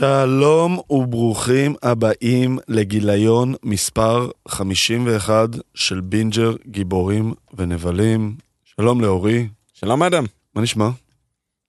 [0.00, 8.36] שלום וברוכים הבאים לגיליון מספר 51 של בינג'ר גיבורים ונבלים.
[8.64, 10.88] שלום לאורי, שלום אדם, מה נשמע?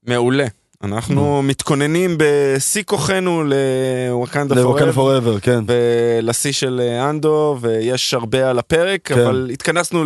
[0.07, 0.45] מעולה.
[0.83, 5.59] אנחנו מתכוננים בשיא כוחנו ל Wakanda Forever, Forever, כן.
[5.67, 9.19] ולשיא של אה, אנדור, ויש הרבה על הפרק, כן.
[9.19, 10.03] אבל התכנסנו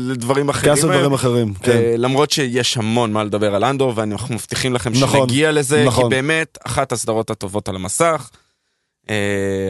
[0.00, 0.74] לדברים אחרים.
[0.74, 0.96] כעשו היום.
[1.00, 1.70] דברים אחרים, כן.
[1.72, 6.04] אה, למרות שיש המון מה לדבר על אנדור, ואנחנו מבטיחים לכם נכון, שנגיע לזה, נכון.
[6.04, 8.30] כי באמת, אחת הסדרות הטובות על המסך.
[9.10, 9.16] אה,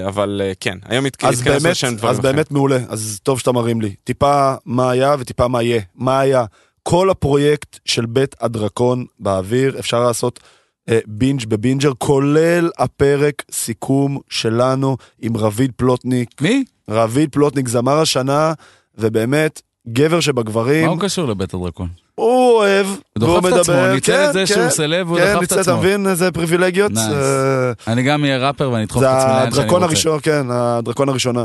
[0.09, 2.35] אבל אה, כן, היום התכ- אז התכנסנו לשם דברים אז אחרים.
[2.37, 3.95] באמת מעולה, אז טוב שאתה מרים לי.
[4.05, 5.81] טיפה מה היה וטיפה מה יהיה.
[5.95, 6.45] מה היה?
[6.89, 10.41] כל הפרויקט של בית הדרקון באוויר, אפשר לעשות
[10.89, 16.41] אה, בינג' בבינג'ר, כולל הפרק סיכום שלנו עם רביד פלוטניק.
[16.41, 16.65] מי?
[16.91, 18.53] רביד פלוטניק זמר השנה,
[18.99, 21.89] ובאמת, גבר שבגברים, מה הוא קשור לבית הדרקון?
[22.15, 25.07] הוא אוהב, הוא והוא דוחף את עצמו, מדבר, ניצל כן, את זה כן, שהוא סלב
[25.09, 25.79] והוא כן, דחף את ניצל, אתה עצמו.
[25.79, 26.93] מבין איזה פריבילגיות?
[26.93, 26.99] Nice.
[27.13, 29.61] אה, אני גם אהיה ראפר ואני אדחוף זה את עצמי לאן שאני רוצה.
[29.61, 31.45] הדרקון הראשון, כן, הדרקון הראשונה.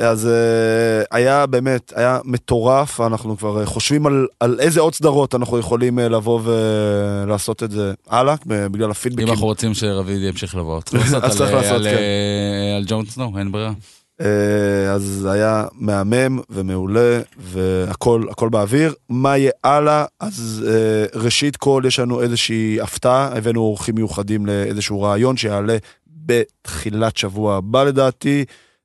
[0.00, 5.34] אז אה, היה באמת, היה מטורף, אנחנו כבר אה, חושבים על, על איזה עוד סדרות
[5.34, 9.28] אנחנו יכולים אה, לבוא ולעשות את זה הלאה, בגלל אם הפידבקים.
[9.28, 11.96] אנחנו רוצים שרביד ימשיך לבוא, אז על- צריך לעשות, על, כן.
[11.96, 13.72] אה, על ג'ון סנואו, אין ברירה.
[14.94, 18.94] אז היה מהמם ומעולה והכל הכל באוויר.
[19.08, 20.04] מה יהיה הלאה?
[20.20, 20.64] אז
[21.14, 25.76] ראשית כל יש לנו איזושהי הפתעה, הבאנו אורחים מיוחדים לאיזשהו ריאיון שיעלה
[26.26, 28.44] בתחילת שבוע הבא לדעתי.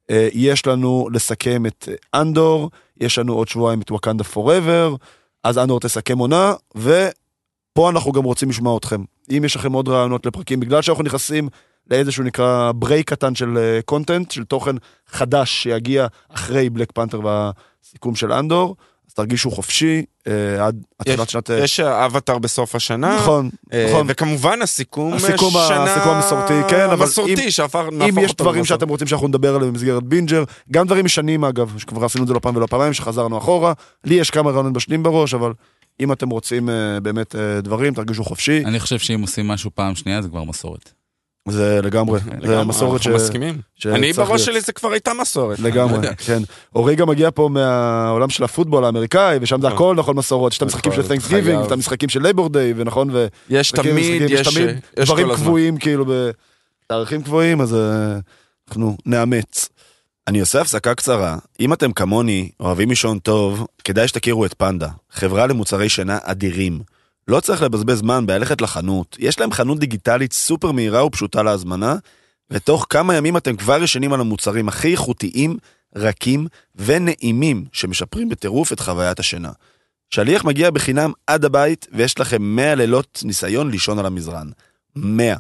[0.10, 4.96] אה, יש לנו לסכם את אה, אנדור, יש לנו עוד שבועיים את Wakanda Forever,
[5.44, 9.04] אז אנדור תסכם עונה, ופה אנחנו גם רוצים לשמוע אתכם.
[9.38, 11.50] אם יש לכם עוד רעיונות לפרקים, בגלל שאנחנו נכנסים
[11.92, 14.76] לאיזשהו נקרא break קטן של content, של תוכן
[15.08, 18.76] חדש שיגיע אחרי Black Panther והסיכום של אנדור,
[19.16, 21.52] תרגישו חופשי אה, עד התחילת שנת...
[21.52, 23.16] אה, יש אבטאר בסוף השנה.
[23.16, 24.06] נכון, אה, נכון.
[24.10, 28.80] וכמובן הסיכום, הסיכום שנה הסיכום המסורתי, כן, אבל מסורתי אם- שהפך, אם יש דברים למסורת.
[28.80, 32.34] שאתם רוצים שאנחנו נדבר עליהם במסגרת בינג'ר, גם דברים ישנים אגב, שכבר עשינו את זה
[32.34, 33.74] לא פעם ולא פעמיים, שחזרנו אחורה,
[34.04, 35.54] לי יש כמה רעיונות בשנים בראש, אבל
[36.00, 39.96] אם אתם רוצים אה, באמת אה, דברים, תרגישו חופשי, אני חושב שאם עושים משהו פעם
[39.96, 40.92] שנייה זה כבר מסורת.
[41.48, 43.08] זה לגמרי, זה לגמרי, מסורת ש...
[43.08, 43.62] אנחנו מסכימים.
[43.86, 44.46] אני בראש.
[44.46, 45.60] שלי זה כבר הייתה מסורת.
[45.60, 46.08] לגמרי.
[46.26, 46.42] כן.
[46.76, 49.78] אורי גם מגיע פה מהעולם של הפוטבול האמריקאי, ושם זה נכון.
[49.78, 51.66] הכל נכון מסורות, יש את המשחקים של נכון, Thanksgiving, חייב.
[51.66, 53.28] את המשחקים של Labor Day, ונכון, ו...
[53.50, 54.48] יש תמיד, יש
[55.10, 55.36] דברים.
[55.36, 56.06] קבועים, כאילו,
[56.86, 58.18] בתאריכים קבועים, אז אה,
[58.68, 59.70] אנחנו נאמץ.
[60.28, 61.38] אני עושה הפסקה קצרה.
[61.60, 66.95] אם אתם כמוני אוהבים לישון טוב, כדאי שתכירו את פנדה, חברה למוצרי שינה אדירים.
[67.28, 71.96] לא צריך לבזבז זמן בללכת לחנות, יש להם חנות דיגיטלית סופר מהירה ופשוטה להזמנה,
[72.50, 75.58] ותוך כמה ימים אתם כבר ישנים על המוצרים הכי איכותיים,
[75.96, 79.52] רכים ונעימים שמשפרים בטירוף את חוויית השינה.
[80.10, 84.50] שליח מגיע בחינם עד הבית ויש לכם 100 לילות ניסיון לישון על המזרן.
[84.96, 85.36] 100.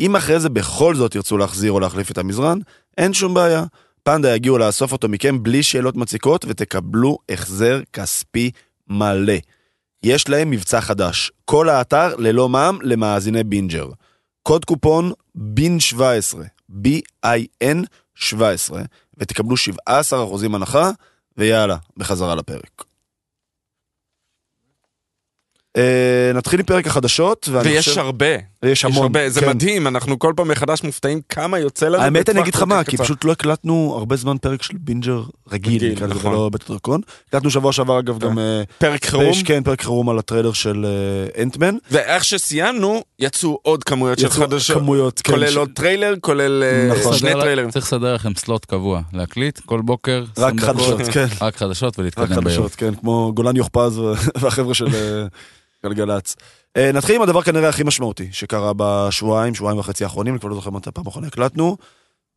[0.00, 2.58] אם אחרי זה בכל זאת ירצו להחזיר או להחליף את המזרן,
[2.98, 3.64] אין שום בעיה.
[4.02, 8.50] פנדה יגיעו לאסוף אותו מכם בלי שאלות מציקות ותקבלו החזר כספי
[8.88, 9.36] מלא.
[10.06, 13.88] יש להם מבצע חדש, כל האתר ללא מע"מ למאזיני בינג'ר.
[14.42, 18.82] קוד קופון BIN 17, B-I-N 17,
[19.18, 19.56] ותקבלו
[19.88, 19.90] 17%
[20.54, 20.90] הנחה,
[21.36, 22.84] ויאללה, בחזרה לפרק.
[25.76, 28.00] אה, נתחיל עם פרק החדשות, ויש חושב...
[28.00, 28.34] הרבה,
[28.68, 29.48] יש יש המון, הרבה, זה כן.
[29.48, 32.02] מדהים, אנחנו כל פעם מחדש מופתעים כמה יוצא לנו.
[32.02, 32.96] האמת אני אגיד לך מה, כי.
[32.96, 35.22] פשוט לא הקלטנו הרבה זמן פרק של בינג'ר
[35.52, 36.32] רגיל, רגיל, נכון.
[36.32, 37.00] ולא בית הדרקון.
[37.28, 38.38] הקלטנו שבוע שעבר אגב גם...
[38.38, 40.86] אה, פרק חירום, כן, פרק חירום על הטריילר של
[41.36, 41.74] אה, אנטמן.
[41.90, 46.62] ואיך שסיימנו, יצאו עוד כמויות של יצאו חדשות, כמויות, כן, כולל ש- עוד טריילר, כולל
[46.62, 47.16] אה, נכון.
[47.16, 47.70] שני טריילרים.
[47.70, 51.26] צריך לסדר לכם סלוט קבוע, להקליט כל בוקר, רק 20 דקות, חדשות, כן.
[51.40, 52.44] רק חדשות רק ולהתקדם ביום.
[52.44, 55.26] חדשות, כן, כמו גולן יוכפז ו- והחבר'ה של אה,
[55.86, 56.36] גלגלצ.
[56.76, 60.54] אה, נתחיל עם הדבר כנראה הכי משמעותי שקרה בשבועיים, שבועיים וחצי האחרונים, אני כבר לא
[60.54, 61.76] זוכר מתי פעם אחרונה הקלטנו,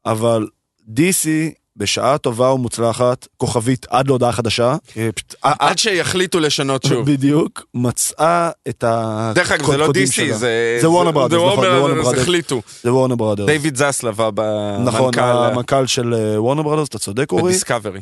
[0.06, 0.48] אבל
[0.90, 1.28] DC
[1.76, 5.10] בשעה טובה ומוצלחת, כוכבית עד להודעה חדשה, אה,
[5.46, 7.12] אה, עד שיחליטו לשנות שוב.
[7.12, 8.84] בדיוק, מצאה את
[9.36, 10.34] דרך אגב, זה לא DC.
[10.34, 10.78] זה...
[10.82, 12.22] זה וורנר ברודרס, נכון, זה וורנר ברודרס.
[12.22, 12.62] החליטו.
[12.84, 13.48] זה וורנר ברודרס.
[13.48, 14.22] דיוויד זסלב
[14.86, 17.44] נכון, המנכ"ל המנכ"ל של וורנר ברודרס, אתה צודק אורי.
[17.44, 18.02] בדיסקאברי.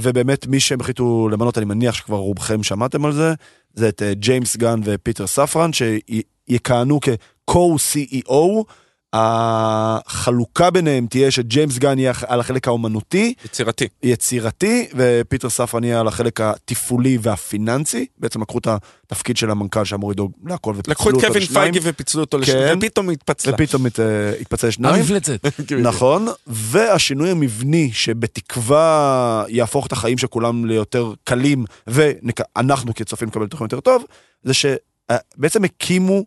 [0.00, 3.34] ובאמת מי שהם החליטו למנות, אני מניח שכבר רובכם שמעתם על זה,
[3.74, 8.64] זה את ג'יימס גן ופיטר ספרן, שיכהנו כ-co-CEO.
[9.12, 13.88] החלוקה ביניהם תהיה שג'יימס גן יהיה על החלק האומנותי, יצירתי.
[14.02, 18.06] יצירתי, ופיטר ספרן יהיה על החלק התפעולי והפיננסי.
[18.18, 18.68] בעצם לקחו את
[19.06, 22.36] התפקיד של המנכ"ל שאמור לדאוג להכל ופיצלו לקחו את אותו קווין לשניים, פייגי ופיצלו אותו
[22.36, 22.42] כן.
[22.42, 23.54] לשניים, ופתאום התפצלה.
[23.54, 23.98] ופתאום הת-
[24.40, 24.94] התפצל לשניים.
[24.94, 25.46] המפלצת.
[25.82, 33.64] נכון, והשינוי המבני שבתקווה יהפוך את החיים של כולם ליותר קלים, ואנחנו כצופים נקבל תוכן
[33.64, 34.04] יותר טוב,
[34.42, 36.24] זה שבעצם הקימו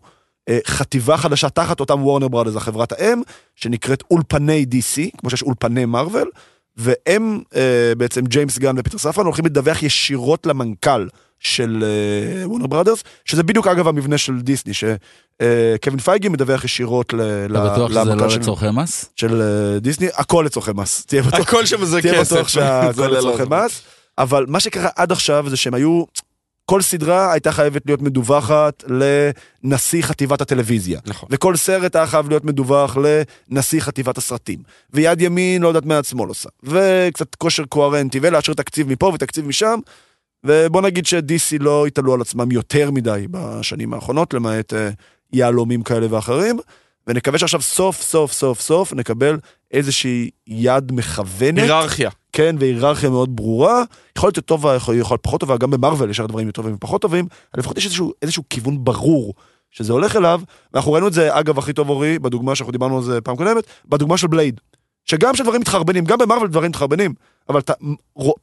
[0.67, 3.21] חטיבה חדשה תחת אותם וורנר ברודרס, החברת האם,
[3.55, 6.29] שנקראת אולפני DC, כמו שיש אולפני מארוול,
[6.77, 7.61] והם, אה,
[7.97, 11.07] בעצם ג'יימס גן ופיטר ספרן, הולכים לדווח ישירות למנכ"ל
[11.39, 17.21] של אה, וורנר ברודרס, שזה בדיוק אגב המבנה של דיסני, שקווין פייגי מדווח ישירות ל-
[17.21, 19.09] ל- אתה בטוח שזה לא למנכ"ל של- לצורכי מס?
[19.15, 21.39] של אה, דיסני, הכל לצורכי מס, תהיה בטוח.
[21.39, 22.33] הכל שם זה תהיה כסף.
[22.35, 23.43] בטוח זה שהכל לצורכי.
[23.49, 23.81] מס,
[24.17, 26.03] אבל מה שקרה עד עכשיו זה שהם היו,
[26.65, 28.83] כל סדרה הייתה חייבת להיות מדווחת
[29.63, 30.99] לנשיא חטיבת הטלוויזיה.
[31.05, 31.29] נכון.
[31.31, 32.97] וכל סרט היה חייב להיות מדווח
[33.49, 34.59] לנשיא חטיבת הסרטים.
[34.93, 36.49] ויד ימין לא יודעת מה יד שמאל עושה.
[36.63, 39.79] וקצת כושר קוהרנטי, ולאשר תקציב מפה ותקציב משם.
[40.43, 44.89] ובוא נגיד ש-DC לא התעלו על עצמם יותר מדי בשנים האחרונות, למעט אה,
[45.33, 46.59] יהלומים כאלה ואחרים.
[47.07, 49.37] ונקווה שעכשיו סוף סוף סוף סוף נקבל
[49.71, 51.63] איזושהי יד מכוונת.
[51.63, 52.09] היררכיה.
[52.31, 53.83] כן, והיררכיה מאוד ברורה.
[54.17, 57.25] יכול להיות טובה, יכול להיות פחות טובה, גם במרוויל יש דברים יותר טובים ופחות טובים,
[57.53, 59.33] אבל לפחות יש איזשהו, איזשהו כיוון ברור
[59.71, 60.41] שזה הולך אליו,
[60.73, 63.63] ואנחנו ראינו את זה, אגב, הכי טוב אורי, בדוגמה שאנחנו דיברנו על זה פעם קודמת,
[63.85, 64.61] בדוגמה של בלייד.
[65.05, 67.13] שגם כשדברים מתחרבנים, גם במרוויל דברים מתחרבנים,
[67.49, 67.73] אבל אתה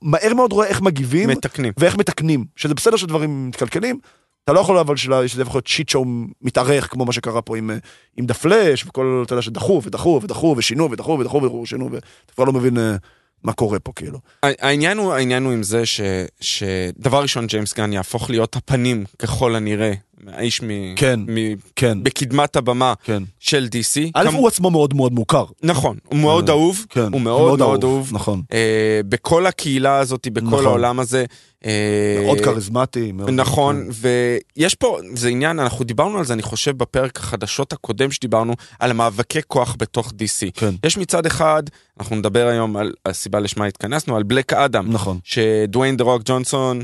[0.03, 1.73] מהר מאוד רואה איך מגיבים מתקנים.
[1.79, 3.99] ואיך מתקנים, שזה בסדר שדברים מתקלקלים,
[4.45, 6.05] אתה לא יכול אבל שזה יכול להיות שיט שואו
[6.43, 7.77] מתארך, כמו מה שקרה פה עם, אה,
[8.17, 12.45] עם דה פלאש, וכל, אתה יודע, שדחו ודחו ודחו ושינו ודחו ודחו ושינו, ואתה כבר
[12.45, 12.97] לא מבין אה,
[13.45, 14.19] מה קורה פה, כאילו.
[14.43, 16.01] העניין הוא, העניין הוא עם זה ש,
[16.41, 19.93] שדבר ראשון ג'יימס גן יהפוך להיות הפנים ככל הנראה,
[20.27, 20.67] האיש מ,
[20.97, 21.21] כן.
[21.21, 21.37] מ,
[21.77, 23.23] כן, בקדמת הבמה כן.
[23.41, 24.11] של DC.
[24.15, 25.45] א', כמ- הוא עצמו מאוד מאוד מוכר.
[25.63, 28.11] נכון, הוא מאוד אה, אהוב, כן, הוא מאוד מאוד אהוב.
[28.13, 28.43] נכון.
[28.53, 30.67] אה, בכל הקהילה הזאת, בכל נכון.
[30.67, 31.25] העולם הזה.
[31.65, 33.13] אה, מאוד כריזמטי.
[33.13, 34.09] מאוד- נכון, כן.
[34.57, 38.93] ויש פה, זה עניין, אנחנו דיברנו על זה, אני חושב, בפרק החדשות הקודם שדיברנו, על
[38.93, 40.51] מאבקי כוח בתוך DC.
[40.55, 41.63] כן, יש מצד אחד,
[42.01, 45.19] אנחנו נדבר היום על הסיבה לשמה התכנסנו, על בלק אדם, נכון.
[45.25, 46.81] שדוויין דה רוק ג'ונסון,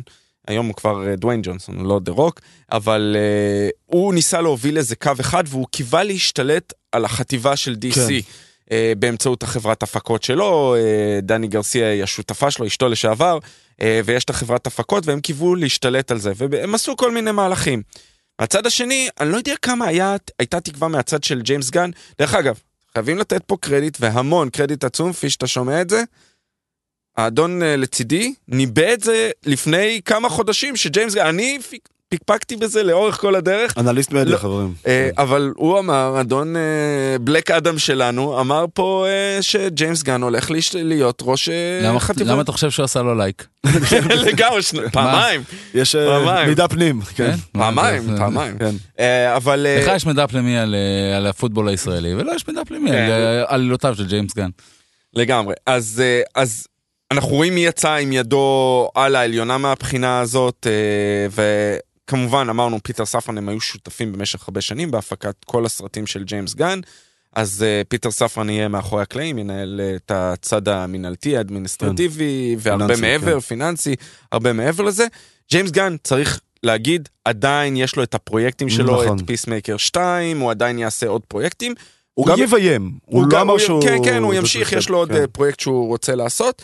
[0.49, 2.41] היום הוא כבר אה, דוויין ג'ונסון, לא דה רוק,
[2.73, 7.95] אבל אה, הוא ניסה להוביל איזה קו אחד והוא קיווה להשתלט על החטיבה של DC.
[7.95, 8.13] כן.
[8.65, 13.39] אה, באמצעות החברת הפקות שלו, אה, דני גרסיה היא השותפה שלו, אשתו לשעבר,
[13.73, 17.83] אה, ויש את החברת הפקות והם קיוו להשתלט על זה, והם עשו כל מיני מהלכים.
[18.41, 21.91] מהצד השני, אני לא יודע כמה היה, הייתה תקווה מהצד של ג'יימס גן.
[22.19, 22.61] דרך אגב,
[22.93, 26.03] חייבים לתת פה קרדיט, והמון קרדיט עצום, כפי שאתה שומע את זה.
[27.23, 32.83] האדון אה, לצידי ניבא את זה לפני כמה חודשים, שג'יימס גן, אני פיק- פיקפקתי בזה
[32.83, 34.21] לאורך כל הדרך, אנליסט לא.
[34.21, 34.75] מדיה, חברים.
[34.87, 36.63] אה, אבל הוא אמר, אדון אה,
[37.21, 42.33] בלק אדם שלנו, אמר פה אה, שג'יימס גן הולך להיות ראש אה, למה- חטיבה.
[42.33, 43.47] למה אתה חושב שהוא עשה לו לייק?
[44.27, 45.43] לגמרי, שני- פעמיים,
[45.75, 46.49] יש אה, פעמיים.
[46.49, 47.01] מידע פנים.
[47.03, 47.35] כן.
[47.53, 48.59] פעמיים, פעמיים.
[48.59, 48.75] כן.
[49.37, 49.67] אבל...
[49.83, 50.75] לך יש מידע פנימי על,
[51.17, 52.97] על הפוטבול הישראלי, ולא יש מידע פנימי כן.
[52.97, 53.13] על
[53.47, 54.49] עלילותיו של ג'יימס גן.
[55.15, 55.55] לגמרי.
[55.67, 56.03] אז,
[56.35, 56.67] אז
[57.13, 61.45] אנחנו רואים מי יצא עם ידו על העליונה מהבחינה הזאת, אה,
[62.05, 66.55] וכמובן אמרנו פיטר ספרן הם היו שותפים במשך הרבה שנים בהפקת כל הסרטים של ג'יימס
[66.55, 66.81] גן.
[67.35, 73.03] אז אה, פיטר ספרן יהיה מאחורי הקלעים, ינהל אה, את הצד המינהלתי, האדמיניסטרטיבי, והרבה פיננסי,
[73.03, 73.41] מעבר, כן.
[73.41, 73.95] פיננסי,
[74.33, 75.07] הרבה מעבר לזה.
[75.51, 79.19] ג'יימס גן צריך להגיד, עדיין יש לו את הפרויקטים שלו, נכון.
[79.19, 81.75] את פיסמייקר 2, הוא עדיין יעשה עוד פרויקטים.
[82.15, 82.93] הוא גם י- יביים.
[83.05, 83.83] הוא לא גם- אמר שהוא...
[83.83, 85.15] כן, כן, הוא ימשיך, יש לו עוד כן.
[85.21, 86.63] אה, פרויקט שהוא רוצה לעשות.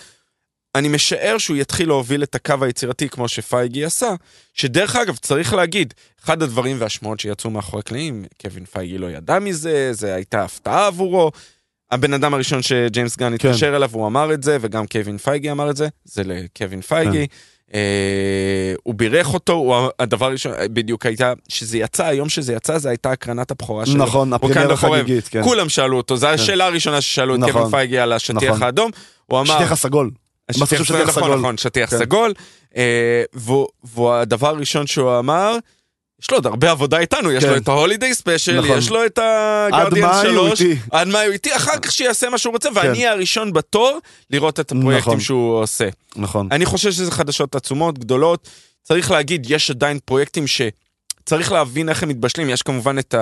[0.75, 4.15] אני משער שהוא יתחיל להוביל את הקו היצירתי כמו שפייגי עשה,
[4.55, 9.93] שדרך אגב, צריך להגיד, אחד הדברים והשמועות שיצאו מאחורי הקלעים, קווין פייגי לא ידע מזה,
[9.93, 11.31] זה הייתה הפתעה עבורו.
[11.91, 13.49] הבן אדם הראשון שג'יימס גן כן.
[13.49, 17.27] התקשר אליו, הוא אמר את זה, וגם קווין פייגי אמר את זה, זה לקווין פייגי.
[17.29, 17.35] כן.
[17.75, 22.89] אה, הוא בירך אותו, הוא, הדבר הראשון, בדיוק הייתה, שזה יצא, היום שזה יצא, זה
[22.89, 24.05] הייתה הקרנת הבכורה שלו.
[24.05, 25.01] נכון, ה premiere Wakanda Forever.
[25.01, 25.43] החגיגית, כן.
[25.43, 27.53] כולם שאלו אותו, זו השאלה הראשונה ששאלו את נכון.
[27.53, 28.63] קווין פייגי על השטיח נכון.
[28.63, 28.91] האדום.
[29.27, 29.55] הוא אמר...
[29.55, 30.11] שטיח הסגול.
[30.53, 31.39] שטיח נכון, סגול?
[31.39, 31.99] נכון, שטיח כן.
[31.99, 32.33] סגול.
[32.77, 33.23] אה,
[33.85, 35.57] והדבר הראשון שהוא אמר,
[36.23, 37.51] יש לו עוד הרבה עבודה איתנו, יש כן.
[37.51, 38.79] לו את ה Holiday Special, נכון.
[38.79, 40.81] יש לו את הגרדיאן מאי הוא 3, איתי.
[40.91, 43.99] עד מאי הוא איתי, אחר כך שיעשה מה שהוא רוצה, ואני אהיה הראשון בתור
[44.31, 45.21] לראות את הפרויקטים נכון.
[45.21, 45.89] שהוא עושה.
[46.17, 46.49] נכון.
[46.51, 48.49] אני חושב שזה חדשות עצומות, גדולות.
[48.83, 52.51] צריך להגיד, יש עדיין פרויקטים שצריך להבין איך הם מתבשלים.
[52.51, 53.15] יש כמובן את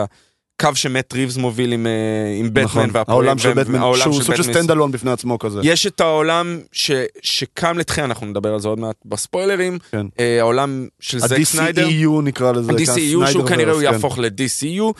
[0.64, 1.92] הקו שמט ריבס מוביל עם, אה,
[2.38, 2.62] עם בטמן.
[2.64, 2.90] נכון.
[2.92, 4.42] והפרויקט- העולם של בטמן, שהוא סוג של.
[4.42, 5.61] stand alone בפני עצמו כזה.
[5.62, 6.90] יש את העולם ש,
[7.23, 9.78] שקם לתחייה, אנחנו נדבר על זה עוד מעט בספוילרים.
[9.90, 10.07] כן.
[10.21, 11.87] אה, העולם של זק סניידר.
[11.87, 12.73] ה-DCEU נקרא לזה.
[12.73, 13.92] כן, ה-DCU שהוא כנראה הוא verse, כן.
[13.95, 14.92] יהפוך ל-DCU.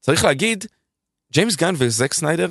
[0.00, 0.64] צריך להגיד,
[1.32, 2.48] ג'יימס גן וזק סניידר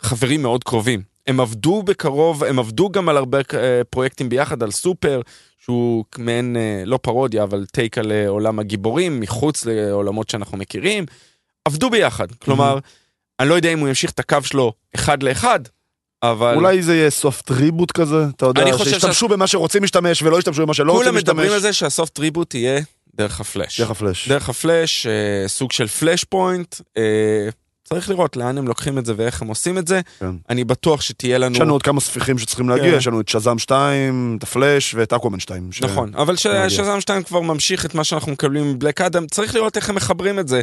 [0.00, 1.02] חברים מאוד קרובים.
[1.26, 5.20] הם עבדו בקרוב, הם עבדו גם על הרבה אה, פרויקטים ביחד, על סופר,
[5.58, 6.56] שהוא מעין,
[6.86, 11.04] לא פרודיה, אבל take על עולם הגיבורים, מחוץ לעולמות שאנחנו מכירים.
[11.64, 12.32] עבדו ביחד.
[12.32, 12.78] כלומר,
[13.40, 15.60] אני לא יודע אם הוא ימשיך את הקו שלו אחד לאחד,
[16.22, 16.54] אבל...
[16.54, 20.74] אולי זה יהיה soft reboot כזה, אתה יודע, שישתמשו במה שרוצים להשתמש ולא ישתמשו במה
[20.74, 21.32] שלא רוצים כולם להשתמש.
[21.34, 22.80] מדברים על זה שה soft reboot יהיה
[23.14, 23.80] דרך הפלאש.
[23.80, 24.28] דרך הפלאש.
[24.28, 26.74] דרך הפלאש, אה, סוג של Flashpoint.
[26.96, 27.48] אה,
[27.84, 30.00] צריך לראות לאן הם לוקחים את זה ואיך הם עושים את זה.
[30.20, 30.30] כן.
[30.50, 31.54] אני בטוח שתהיה לנו...
[31.54, 32.96] יש לנו עוד כמה ספיחים שצריכים להגיע, כן.
[32.96, 35.72] יש לנו את שזאם 2, את הפלאש ואת אקוומן 2.
[35.72, 36.70] ש- נכון, אבל מגיע.
[36.70, 40.38] שזם 2 כבר ממשיך את מה שאנחנו מקבלים מבלק אדם, צריך לראות איך הם מחברים
[40.38, 40.60] את זה.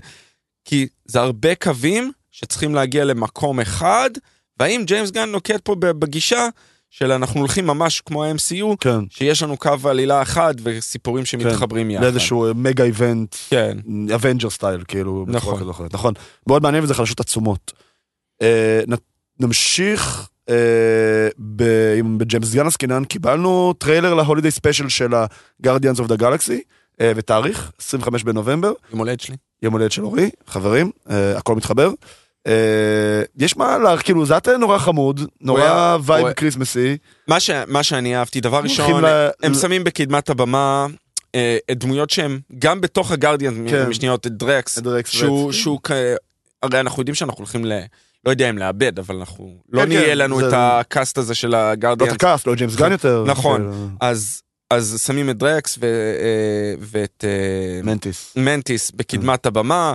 [0.67, 4.09] כי זה הרבה קווים שצריכים להגיע למקום אחד,
[4.59, 6.47] והאם ג'יימס גן נוקט פה בגישה
[6.89, 12.03] של אנחנו הולכים ממש כמו ה-MCU, כן, שיש לנו קו עלילה אחד וסיפורים שמתחברים יחד.
[12.03, 13.77] לאיזשהו mega event, כן,
[14.15, 15.55] Avengers style, כאילו, בצורה נכון.
[15.55, 15.93] כזו או אחרת.
[15.93, 16.13] נכון,
[16.47, 17.71] מאוד מעניין וזה חדשות עצומות.
[18.41, 20.55] אה, נ- נמשיך אה,
[21.39, 26.53] ב- עם- בג'יימס גן עסקינן, קיבלנו טריילר ל holiday special של ה-Guardians of the Galaxy,
[27.01, 28.71] אה, ותאריך, 25 בנובמבר.
[28.91, 29.35] יום הולדת שלי.
[29.63, 31.89] יום הולדת של אורי, חברים, אה, הכל מתחבר.
[32.47, 32.53] אה,
[33.37, 36.97] יש מה, לה, כאילו זה היה נורא חמוד, נורא היה- וייב הוא- קריסמסי.
[37.27, 37.49] מה, ש...
[37.67, 40.85] מה שאני אהבתי, דבר ראשון, ל- הם ל- שמים בקדמת הבמה
[41.35, 43.89] אה, דמויות שהם גם בתוך ה Guardians, כן.
[43.89, 45.51] משניות, את דרקס, את דרקס שהוא.
[45.51, 45.91] שהוא כ...
[46.63, 47.71] הרי אנחנו יודעים שאנחנו הולכים ל...
[48.25, 49.57] לא יודע אם לאבד, אבל אנחנו...
[49.71, 52.11] לא כן, נהיה כן, לנו זה- את ה cast הזה של לא ה Guardians.
[52.13, 53.23] את ה cast, לא ג'יימס גן יותר.
[53.27, 53.61] נכון.
[53.61, 55.85] כאילו, אז, אז שמים את דרקס ו...
[55.85, 58.33] אה, ואת אה, מנטיס.
[58.35, 59.93] מנטיס בקדמת הבמה.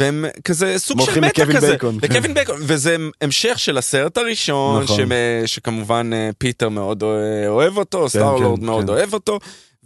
[0.00, 2.06] והם כזה סוג של מטא כזה, בייקון, כן.
[2.14, 4.96] לקווין בייקון, וזה המשך של הסרט הראשון, נכון.
[5.00, 5.10] שמ-
[5.46, 7.02] שכמובן אה, פיטר מאוד
[7.48, 8.88] אוהב אותו, סטארלורד כן, מאוד כן.
[8.88, 9.38] אוהב אותו,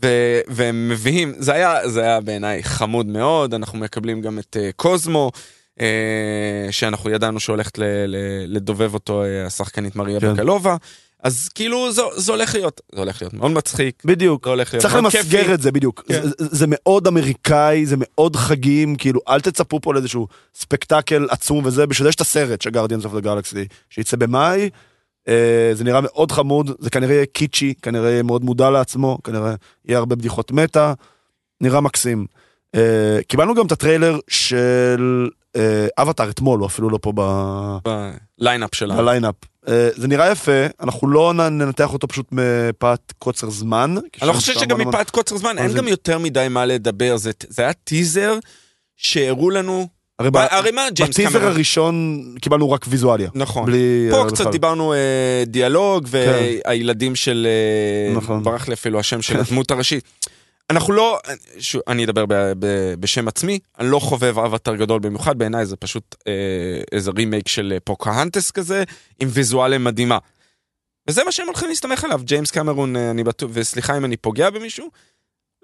[0.05, 5.31] ו- והם מביאים, זה היה, זה היה בעיניי חמוד מאוד, אנחנו מקבלים גם את קוזמו,
[5.81, 5.87] אה,
[6.71, 8.17] שאנחנו ידענו שהולכת ל- ל-
[8.57, 10.33] לדובב אותו השחקנית מריה כן.
[10.35, 10.77] בקלובה,
[11.25, 14.45] אז כאילו זה, זה הולך להיות, זה הולך להיות מאוד מצחיק, בדיוק.
[14.45, 15.55] זה הולך להיות צריך למסגר כיפי.
[15.55, 16.03] את זה בדיוק.
[16.09, 16.23] כן.
[16.23, 21.87] זה- זה מאוד אמריקאי, זה מאוד חגים, כאילו אל תצפו פה לאיזשהו ספקטקל עצום וזה,
[21.87, 23.57] בשביל זה יש את הסרט של Guardians of the Galaxy,
[23.91, 24.71] שיצא במאי.
[25.29, 29.55] אה, זה נראה מאוד חמוד, זה כנראה יהיה קיצ'י, כנראה יהיה מאוד מודע לעצמו, כנראה
[29.85, 30.93] יהיה הרבה בדיחות מטא,
[31.61, 32.27] נראה מקסים.
[32.75, 37.79] אה, קיבלנו גם את הטריילר של אה, אבטאר אתמול, הוא אפילו לא פה ב-
[38.39, 38.97] בליינאפ שלנו.
[38.99, 39.35] בליינאפ.
[39.69, 43.95] אה, זה נראה יפה, אנחנו לא ננתח אותו פשוט מפאת קוצר זמן.
[44.23, 47.73] אני לא חושב שגם מפאת קוצר זמן, אין גם יותר מדי מה לדבר, זה היה
[47.73, 48.39] טיזר
[48.97, 53.31] שהראו לנו, הרי מה ג'יימס בטיזר קמרון, הראשון קיבלנו רק ויזואליה.
[53.35, 53.67] נכון.
[53.67, 54.09] בלי...
[54.11, 54.51] פה אה, קצת.
[54.51, 54.99] דיברנו אה,
[55.47, 57.47] דיאלוג, והילדים של...
[57.51, 58.43] אה, נכון.
[58.43, 60.05] ברח לי אפילו השם של הדמות הראשית.
[60.71, 61.19] אנחנו לא,
[61.59, 65.77] שוב, אני אדבר ב, ב, בשם עצמי, אני לא חובב אבטר גדול במיוחד, בעיניי זה
[65.77, 66.33] פשוט אה,
[66.93, 68.85] איזה רימייק של אה, פוקהנטס כזה,
[69.21, 70.19] עם ויזואליה מדהימה.
[71.09, 74.51] וזה מה שהם הולכים להסתמך עליו, ג'יימס קמרון, אה, אני בטוח, וסליחה אם אני פוגע
[74.51, 74.91] במישהו,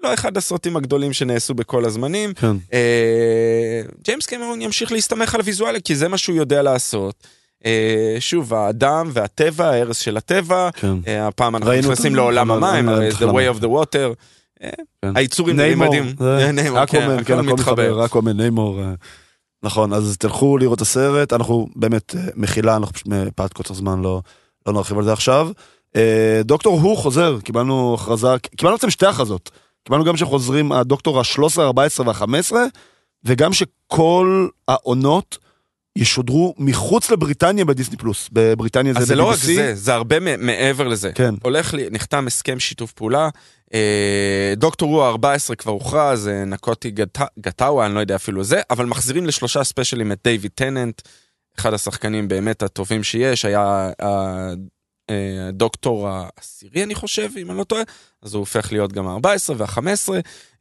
[0.03, 2.33] לא אחד הסרטים הגדולים שנעשו בכל הזמנים.
[2.33, 2.55] כן.
[2.73, 7.27] אה, ג'יימס קמרון ימשיך להסתמך על ויזואליה, כי זה מה שהוא יודע לעשות.
[7.65, 10.93] אה, שוב, האדם והטבע, ההרס של הטבע, כן.
[11.07, 13.31] אה, הפעם אנחנו נכנסים לעולם המים, הרי תחנה.
[13.31, 14.15] Way of the Water.
[14.63, 14.69] אה,
[15.01, 15.11] כן.
[15.17, 15.95] היצורים אה, ניימור,
[16.39, 18.79] כן, אקוומן, כן, הכל מתחבר, אקוומן, ניימור.
[18.81, 18.93] אה,
[19.63, 24.01] נכון, אז תלכו לראות את הסרט, אנחנו באמת, אה, מחילה, אנחנו פשוט מפאת קוצר זמן
[24.01, 24.21] לא
[24.67, 25.49] לא נרחיב על זה עכשיו.
[25.95, 28.27] אה, דוקטור הוא חוזר, קיבלנו הכרזה,
[28.57, 29.51] קיבלנו בעצם שתי הכרזות.
[29.83, 32.51] קיבלנו גם שחוזרים הדוקטור ה-13, 14 וה-15,
[33.25, 35.37] וגם שכל העונות
[35.95, 38.29] ישודרו מחוץ לבריטניה בדיסני פלוס.
[38.31, 39.45] בבריטניה זה אז זה לא רק ב-BBC.
[39.45, 41.11] זה, זה הרבה מעבר לזה.
[41.15, 41.35] כן.
[41.43, 43.29] הולך, לי- נחתם הסכם שיתוף פעולה, אה,
[44.57, 48.85] דוקטור הוא ה-14 כבר הוכרז, אה, נקוטי גט- גטאווה, אני לא יודע אפילו זה, אבל
[48.85, 51.01] מחזירים לשלושה ספיישלים את דיוויד טננט,
[51.59, 54.53] אחד השחקנים באמת הטובים שיש, היה ה-
[55.09, 57.83] אה, הדוקטור העשירי אני חושב, אם אני לא טועה,
[58.21, 60.13] אז הוא הופך להיות גם ה-14 וה-15,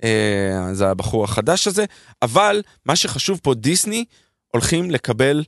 [0.05, 1.85] אה, זה הבחור החדש הזה,
[2.23, 4.05] אבל מה שחשוב פה, דיסני
[4.53, 5.45] הולכים לקבל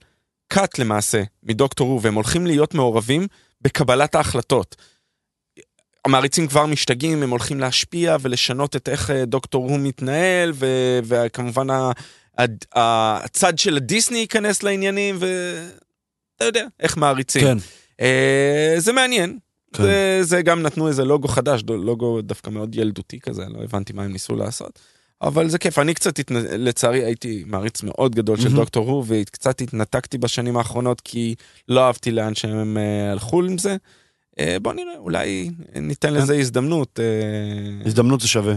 [0.49, 3.27] קאט למעשה מדוקטור הוא, והם הולכים להיות מעורבים
[3.61, 4.77] בקבלת ההחלטות.
[6.05, 11.71] המעריצים כבר משתגעים, הם הולכים להשפיע ולשנות את איך אה, דוקטור הוא מתנהל, ו- וכמובן
[11.71, 11.93] ה-
[12.75, 17.43] הצד של הדיסני ייכנס לעניינים, ואתה יודע, איך מעריצים.
[17.43, 17.59] כן.
[18.01, 19.39] אה, זה מעניין.
[19.73, 19.83] כן.
[19.83, 24.03] זה, זה גם נתנו איזה לוגו חדש, לוגו דווקא מאוד ילדותי כזה, לא הבנתי מה
[24.03, 24.79] הם ניסו לעשות.
[25.23, 26.35] אבל זה כיף, אני קצת, התנ...
[26.37, 28.57] לצערי הייתי מעריץ מאוד גדול של מהמם.
[28.57, 31.35] דוקטור הוא, וקצת התנתקתי בשנים האחרונות כי
[31.69, 33.77] לא אהבתי לאן שהם אה, הלכו עם זה.
[34.41, 36.15] אה, בוא נראה, אולי ניתן כן.
[36.15, 37.01] לזה הזדמנות.
[37.03, 38.55] אה, הזדמנות זה שווה.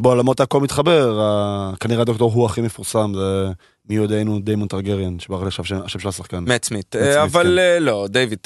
[0.00, 1.20] בעולמות הכל מתחבר,
[1.80, 3.46] כנראה הדוקטור הוא הכי מפורסם, זה
[3.88, 6.44] מי יודענו דיימון טרגריאן, שברח לי עכשיו שם- השם של השחקן.
[6.48, 8.38] מאט סמית, אבל אה, לא, דיוויד,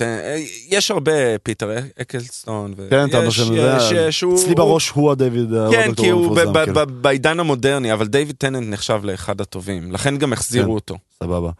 [0.70, 1.70] יש הרבה, פיטר
[2.00, 6.08] אקלסטון, כן, אתה ויש- נושם, יש- זה- יש, הוא- אצלי בראש הוא הדיוויד, כן, כי
[6.10, 10.32] הוא ב- בעידן המודרני, אבל דיוויד טננט נחשב לאחד הטובים, לכן גם כן.
[10.32, 10.96] החזירו אותו.
[11.22, 11.50] סבבה.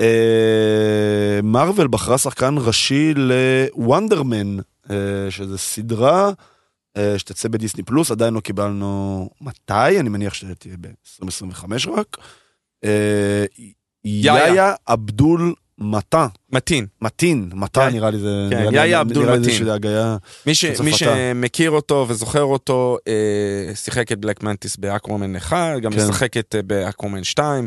[0.00, 0.06] אה,
[1.42, 4.56] מארוול בחרה שחקן ראשי לוונדרמן,
[4.90, 4.96] אה,
[5.30, 6.30] שזה סדרה
[6.96, 11.64] אה, שתצא בדיסני פלוס, עדיין לא קיבלנו מתי, אני מניח שתהיה ב-2025
[11.96, 12.16] רק.
[12.84, 13.44] אה,
[14.04, 14.74] יאיה.
[14.88, 16.86] אבדול מטה, מתין.
[17.02, 17.90] מתין, מטה יאיה.
[17.90, 18.46] נראה לי זה...
[18.50, 19.58] כן, נראה לי- יאיה אבדול נראה לי זה מתין.
[19.60, 20.16] שזה הגיה...
[20.46, 20.92] מי, ש, מי.
[20.92, 25.98] שמכיר אותו וזוכר אותו, אה, שיחק את בלק מנטיס באקוומן 1, גם כן.
[25.98, 27.66] משחק את אה, באקוומן 2,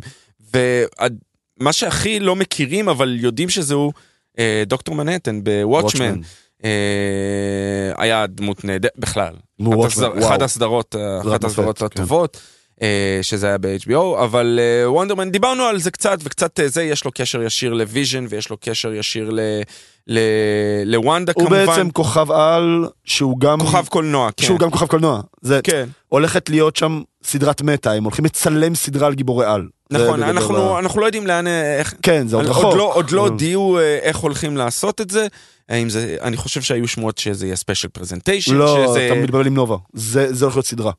[1.63, 3.93] ומה שהכי לא מכירים, אבל יודעים שזה הוא
[4.39, 6.19] אה, דוקטור מנהטן בוואטשמן.
[6.65, 6.69] אה,
[7.97, 9.33] היה דמות נהדרת בכלל.
[9.59, 10.43] נו, אחת וואו.
[10.43, 11.85] הסדרות, אה, כן.
[11.85, 12.41] הטובות.
[12.83, 12.87] אה,
[13.21, 17.11] שזה היה ב-HBO, אבל אה, וונדרמן, דיברנו על זה קצת, וקצת אה, זה, יש לו
[17.15, 19.39] קשר ישיר לוויז'ן, ויש לו קשר ישיר ל-
[20.07, 20.19] ל-
[20.85, 21.65] לוונדה הוא כמובן.
[21.65, 23.59] בעצם כוכב על שהוא גם...
[23.59, 24.45] כוכב קולנוע, כן.
[24.45, 25.21] שהוא גם כוכב קולנוע.
[25.41, 29.67] זה כן, הולכת להיות שם סדרת מטא, הם הולכים לצלם סדרה על גיבורי על.
[29.91, 31.93] נכון, אנחנו ה- אנחנו לא יודעים לאן, אה, איך...
[32.01, 32.75] כן, זה עוד עוד רחוק.
[32.75, 35.27] לא- עוד לא הודיעו אה, איך הולכים לעשות את זה.
[35.69, 39.53] האם זה, אני חושב שהיו שמועות שזה יהיה special presentation, לא, שזה, אתה מתבלבל עם
[39.53, 39.75] נובה.
[39.93, 40.91] זה זה הולך להיות סדרה.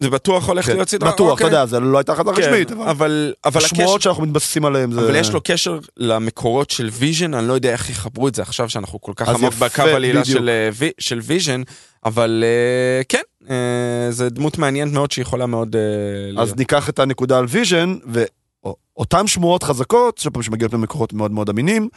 [0.00, 1.46] זה בטוח הולך כן, להיות סדרה, בטוח, אתה אוקיי.
[1.46, 4.92] יודע, זה לא הייתה החלטה כן, רשמית, אבל אבל, אבל, הקשר, השמועות שאנחנו מתבססים עליהם
[4.92, 5.00] זה...
[5.00, 8.68] אבל יש לו קשר למקורות של ויז'ן, אני לא יודע איך יחברו את זה עכשיו
[8.68, 10.38] שאנחנו כל כך עמוק בקו העלילה בדיוק.
[10.38, 11.62] של, אה, וי- של ויז'ן,
[12.04, 16.42] אבל אה, כן, אה, זה דמות מעניינת מאוד שיכולה מאוד אה.
[16.42, 21.48] אז ניקח את הנקודה על ויז'ן, ואותן שמועות חזקות, שוב פעם שמגיעות ממקורות מאוד מאוד
[21.48, 21.88] אמינים,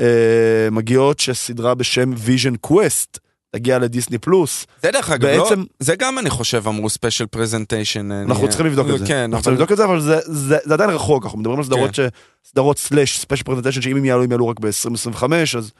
[0.00, 3.18] אה, מגיעות שסדרה בשם Vision Quest
[3.50, 4.66] תגיע לדיסני פלוס.
[4.82, 8.12] זה דרך אגב, לא, בעצם- זה גם אני חושב אמרו special presentation.
[8.12, 9.06] אנחנו צריכים לבדוק את זה.
[9.06, 11.64] כן, אנחנו צריכים לבדוק את זה, אבל זה- זה זה עדיין רחוק, אנחנו מדברים על
[11.64, 12.00] סדרות ש...
[12.44, 15.22] סדרות slash special presentation, שאם הם יעלו, הם יעלו רק ב-2025,
[15.58, 15.72] אז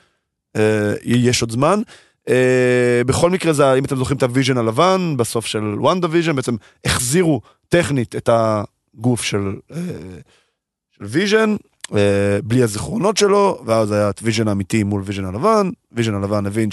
[0.56, 1.80] אה, יש עוד זמן.
[2.28, 6.56] אה, בכל מקרה, זה, אם אתם זוכרים את הוויז'ן הלבן, בסוף של וונדה ויז'ן, בעצם
[6.84, 9.76] החזירו טכנית את הגוף של, אה,
[10.98, 11.56] של ויז'ן,
[11.94, 11.98] אה,
[12.44, 16.68] בלי הזיכרונות שלו, ואז היה את ויז'ן האמיתי מול ויז'ן הלבן, ויז'ן הלבן הבין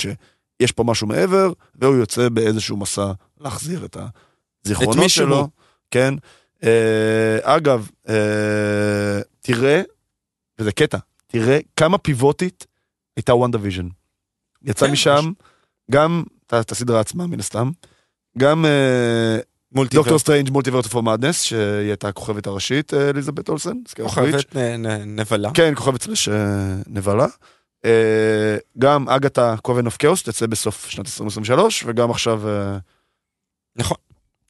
[0.62, 3.98] שיש פה משהו מעבר, והוא יוצא באיזשהו מסע להחזיר את
[4.66, 5.10] הזיכרונות את.
[5.10, 5.48] שלו.
[5.92, 6.14] כן.
[6.64, 9.82] אה, אגב, אה, תראה,
[10.60, 12.66] וזה קטע, תראה כמה פיבוטית
[13.16, 13.88] הייתה וונדה ויז'ן.
[14.64, 15.32] יצא כן, משם
[15.92, 17.70] גם את- הסדרה עצמה מן הסתם,
[18.38, 19.38] גם אה.
[19.94, 23.78] Doctor Strange Multiverse of Madness, שהיא הייתה הכוכבת הראשית, אה, אליזבת אולסן.
[24.04, 24.56] כוכבת
[25.06, 25.50] נבלה.
[25.54, 27.28] כן, כוכבת slash אה, נבלה.
[27.86, 32.50] אה, גם Agatha Coven of Chaos תצא בסוף שנת 2023, וגם עכשיו...
[32.50, 32.78] אה,
[33.76, 33.98] נכון.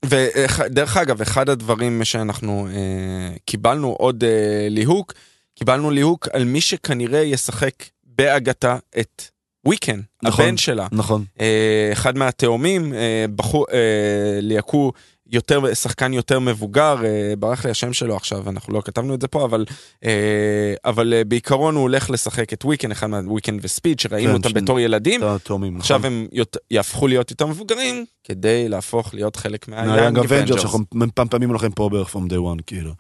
[0.06, 5.14] ודרך אגב, אחד הדברים שאנחנו אה, קיבלנו עוד אה, ליהוק,
[5.56, 9.24] קיבלנו ליהוק על מי שכנראה ישחק באגתה את
[9.66, 10.46] וויקן, נכון.
[10.46, 10.88] הבן שלה.
[10.92, 11.26] נכון.
[11.42, 14.92] אה, אחד מהתאומים, אה, בחור, אה, ליהקו
[15.32, 19.28] יותר, שחקן יותר מבוגר, אה, ברח לי השם שלו עכשיו, אנחנו לא כתבנו את זה
[19.28, 19.66] פה, אבל,
[20.06, 24.50] אה, אבל אה, בעיקרון הוא הולך לשחק את וויקן, אחד מהוויקן וספיד, שראינו כן, אותם
[24.50, 25.24] ש- בתור ילדים.
[25.24, 25.78] את התאומים.
[25.78, 26.12] עכשיו נכון.
[26.12, 30.58] הם יות- יהפכו להיות יותר מבוגרים כדי להפוך להיות חלק מה-Young Avengers.
[30.58, 32.92] שאנחנו מפמפמים לכם פה בערך from day one כאילו.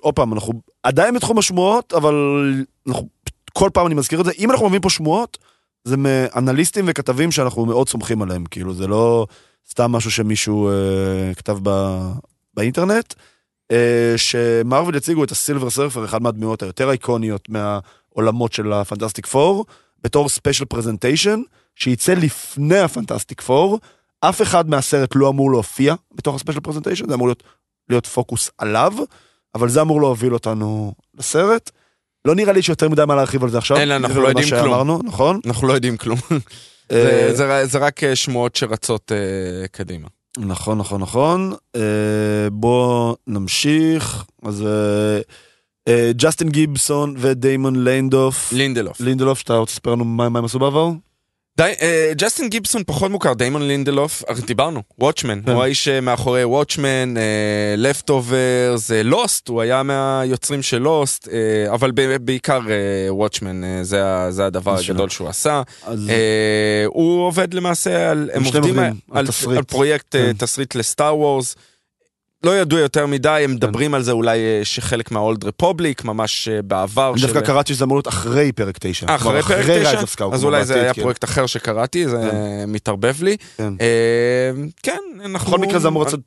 [0.00, 2.14] עוד פעם אנחנו עדיין בתחום השמועות אבל
[2.88, 3.08] אנחנו
[3.52, 5.38] כל פעם אני מזכיר את זה אם אנחנו מביאים פה שמועות
[5.88, 9.26] זה מאנליסטים וכתבים שאנחנו מאוד סומכים עליהם כאילו זה לא
[9.70, 11.98] סתם משהו שמישהו אה, כתב ב,
[12.54, 13.14] באינטרנט.
[13.70, 19.66] אה, שמרוויל יציגו את הסילבר סרפר אחד מהדמויות היותר איקוניות מהעולמות של הפנטסטיק פור
[20.02, 21.40] בתור special presentation
[21.74, 23.78] שייצא לפני הפנטסטיק פור
[24.20, 27.42] אף אחד מהסרט לא אמור להופיע בתוך ה-special presentation, זה אמור להיות,
[27.88, 28.92] להיות פוקוס עליו,
[29.54, 31.70] אבל זה אמור להוביל אותנו לסרט.
[32.24, 33.76] לא נראה לי שיותר מדי מה להרחיב על זה עכשיו.
[33.76, 35.00] אין, אנחנו לא יודעים כלום.
[35.04, 35.40] נכון?
[35.46, 36.18] אנחנו לא יודעים כלום.
[36.92, 40.08] אה, זה- זה- זה רק אה, שמועות שרצות אה, קדימה.
[40.38, 41.52] נכון, נכון, נכון.
[41.76, 41.80] אה,
[42.52, 44.24] בוא נמשיך.
[44.42, 44.64] אז
[46.16, 48.52] ג'סטין גיבסון ודיימון ליינדוף.
[48.52, 49.00] לינדלוף.
[49.00, 50.88] לינדלוף, שאתה רוצה לספר לנו מה מה הם עשו בעבר?
[51.58, 55.52] די, אה, ג'סטין גיבסון פחות מוכר, דיימון לינדלוף, הרי דיברנו, וואטשמן, כן.
[55.52, 57.14] הוא האיש אה, מאחורי וואטשמן,
[57.76, 61.28] לפטוברס, לוסט, הוא היה מהיוצרים של לוסט,
[61.72, 62.60] אבל ב- בעיקר
[63.08, 64.82] וואטשמן, זה זה הדבר זה.
[64.92, 65.62] הגדול שהוא עשה.
[65.86, 68.78] אז אה, הוא עובד למעשה על, הם עובדים עובדים
[69.10, 69.58] על על, תסריט.
[69.58, 70.32] על פרויקט אה, כן.
[70.32, 71.56] תסריט לסטאר וורס.
[72.44, 76.62] לא ידוע יותר מדי, הם מדברים על זה אולי אה, שחלק מה-Old Republic, ממש אה,
[76.62, 77.12] בעבר.
[77.12, 79.06] אני דווקא קראתי שזה אמור להיות אחרי פרק 9.
[79.08, 80.00] אה, אחרי פרק 9?
[80.32, 81.02] אז אולי זה היה כן.
[81.02, 82.30] פרויקט אחר שקראתי, זה
[82.66, 83.36] מתערבב לי.
[83.56, 83.72] כן.
[84.82, 85.52] כן, אנחנו...
[85.52, 86.20] בכל מקרה זה אמור לצאת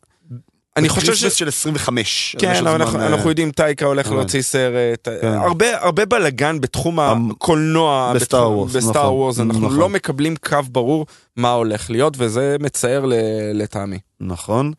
[0.78, 1.26] אני חושב ש...
[1.26, 2.36] של 25.
[2.38, 4.16] אז יש כן, אנחנו, אנחנו יודעים, טייקה הולך כן.
[4.16, 5.28] להוציא סרט, כן.
[5.28, 9.80] הרבה, הרבה בלאגן בתחום המ- הקולנוע, בסטאר וורס, בסטאר נכון, וורס, אנחנו נכון.
[9.80, 13.06] לא מקבלים קו ברור מה הולך להיות, וזה מצער
[13.54, 14.00] לטעמי.
[14.20, 14.72] נכון.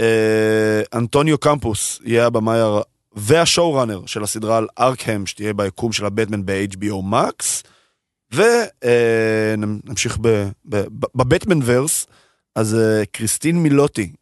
[0.00, 2.82] אה, אנטוניו קמפוס יהיה הבמאי הר-
[3.16, 7.62] והשואו ראנר של הסדרה על ארכהם, שתהיה ביקום של הבטמן ב-HBO Max.
[8.32, 10.18] ונמשיך
[11.14, 12.06] בבטמן ורס,
[12.54, 14.12] אז אה, קריסטין מילוטי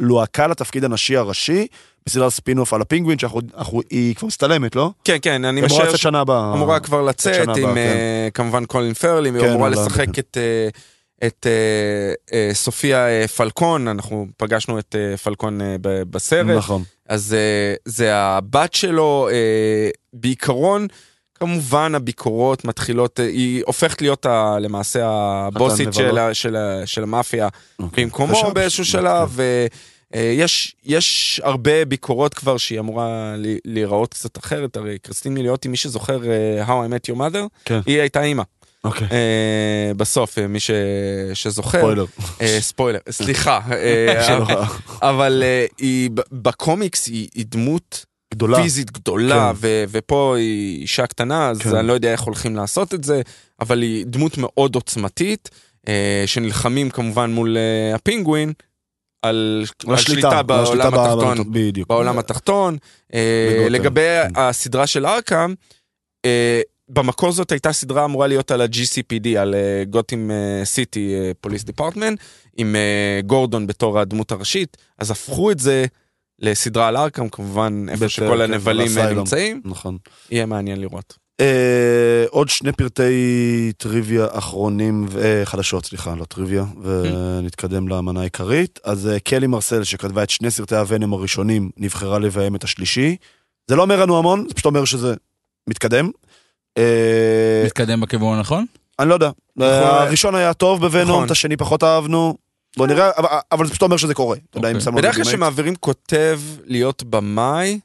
[0.00, 1.66] לוהקה לתפקיד הנשי הראשי
[2.06, 4.90] בסדרת ספינוף על הפינגווין, שהיא כבר מסתלמת, לא?
[5.04, 6.54] כן, כן, אני היא אמורה משער לצאת שנה הבאה.
[6.54, 10.20] אמורה כבר לצאת עם אה, כמובן קולין פרלי, היא כן, אמורה לשחק כן.
[10.20, 10.36] את...
[11.22, 16.46] אה, את אה, אה, סופיה אה, פלקון, אנחנו פגשנו את אה, פלקון אה, ב- בסרט,
[16.56, 16.82] נכון.
[17.08, 20.86] אז אה, זה הבת שלו, אה, בעיקרון,
[21.34, 25.92] כמובן הביקורות מתחילות, אה, היא הופכת להיות ה, למעשה הבוסית.
[25.92, 28.04] של, ה- של, ה- של המאפיה אוקיי.
[28.04, 29.38] במקומו חשבתי באיזשהו ש- שלב,
[30.14, 36.20] ויש יש הרבה ביקורות כבר שהיא אמורה להיראות קצת אחרת, הרי קריסטין מיליוטי, מי זוכר
[36.30, 37.80] אה, How I Met Your Mother, כן.
[37.86, 38.42] היא הייתה אימא.
[38.84, 39.08] אוקיי.
[39.12, 40.70] אה, בסוף, אה, מי ש...
[41.34, 41.78] שזוכר.
[41.78, 42.04] ספוילר.
[42.40, 43.60] אה, ספוילר, סליחה.
[44.26, 44.62] שלא.
[45.02, 48.62] אבל אה, היא בקומיקס היא היא דמות גדולה.
[48.62, 49.58] פיזית גדולה, כן.
[49.60, 51.76] ו- ופה היא אישה קטנה, אז כן.
[51.76, 53.22] אני לא יודע איך הולכים לעשות את זה,
[53.60, 55.50] אבל היא דמות מאוד עוצמתית,
[55.88, 58.52] אה, שנלחמים כמובן מול אה, הפינגווין,
[59.22, 61.52] על על שליטה על בעולם השליטה התחתון.
[61.52, 61.88] בדיוק.
[61.88, 62.76] בעולם התחתון.
[63.70, 64.40] לגבי כן.
[64.40, 65.54] הסדרה של ארכם,
[66.88, 69.54] במקור זאת הייתה סדרה אמורה להיות על ה-GCPD, על
[69.90, 70.30] גותם
[70.64, 72.20] סיטי פוליס דיפרטמנט,
[72.56, 75.86] עם אה, גורדון בתור הדמות הראשית, אז הפכו את זה
[76.38, 79.12] לסדרה על ארכם, כמובן איפה בטח, שכל כן, הנבלים אה.
[79.12, 79.98] נמצאים, נכון.
[80.30, 81.28] יהיה מעניין לראות.
[81.40, 88.78] אה, עוד שני פרטי טריוויה אחרונים, אה, חדשות, סליחה, לא טריוויה, ונתקדם למנה העיקרית.
[88.84, 93.16] אז אה, קלי מרסל, שכתבה את שני סרטי הוונם הראשונים, נבחרה לביים את השלישי.
[93.70, 95.14] זה לא אומר לנו המון, זה פשוט אומר שזה
[95.68, 96.10] מתקדם.
[96.78, 98.66] אה, מתקדם בכיוון הנכון?
[98.98, 99.30] אני לא יודע.
[99.56, 99.68] נכון.
[99.72, 101.24] הראשון היה טוב בוונום, נכון.
[101.26, 102.36] את השני פחות אהבנו.
[102.76, 104.36] בוא נראה, אבל- אבל זה פשוט אומר שזה קורה.
[104.50, 104.84] אתה יודע, אם אוקיי.
[104.84, 107.80] שמנו בדרך כלל לזה כשמעבירים כותב להיות במאי,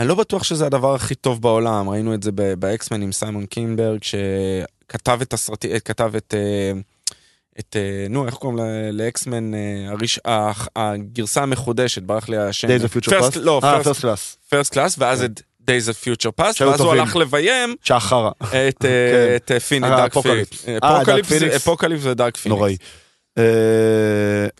[0.00, 3.46] אני לא בטוח שזה הדבר הכי טוב בעולם, ראינו את זה ב- באקסמן עם סיימון
[3.46, 6.80] קינברג, שכתב את הסרטי, כתב את, אה,
[7.58, 9.50] את, אה, נו, איך קוראים ל- לאקסמן,
[10.76, 12.68] הגרסה המחודשת, ברח לי השם.
[12.68, 13.38] Days of Future First- Past?
[13.38, 14.50] לא, First- first class.
[14.54, 16.92] First Class, ואז את Days of Future Past, ואז הוא.
[16.92, 18.30] הלך לביים שחררה.
[18.42, 19.54] את, אה, כן.
[19.56, 20.14] את פיני, דארק.
[20.18, 20.64] פיניקס.
[20.68, 22.58] אפוקליפס דארק זה- ודארק פיניקס.
[22.58, 22.76] נוראי.
[23.38, 23.42] אה,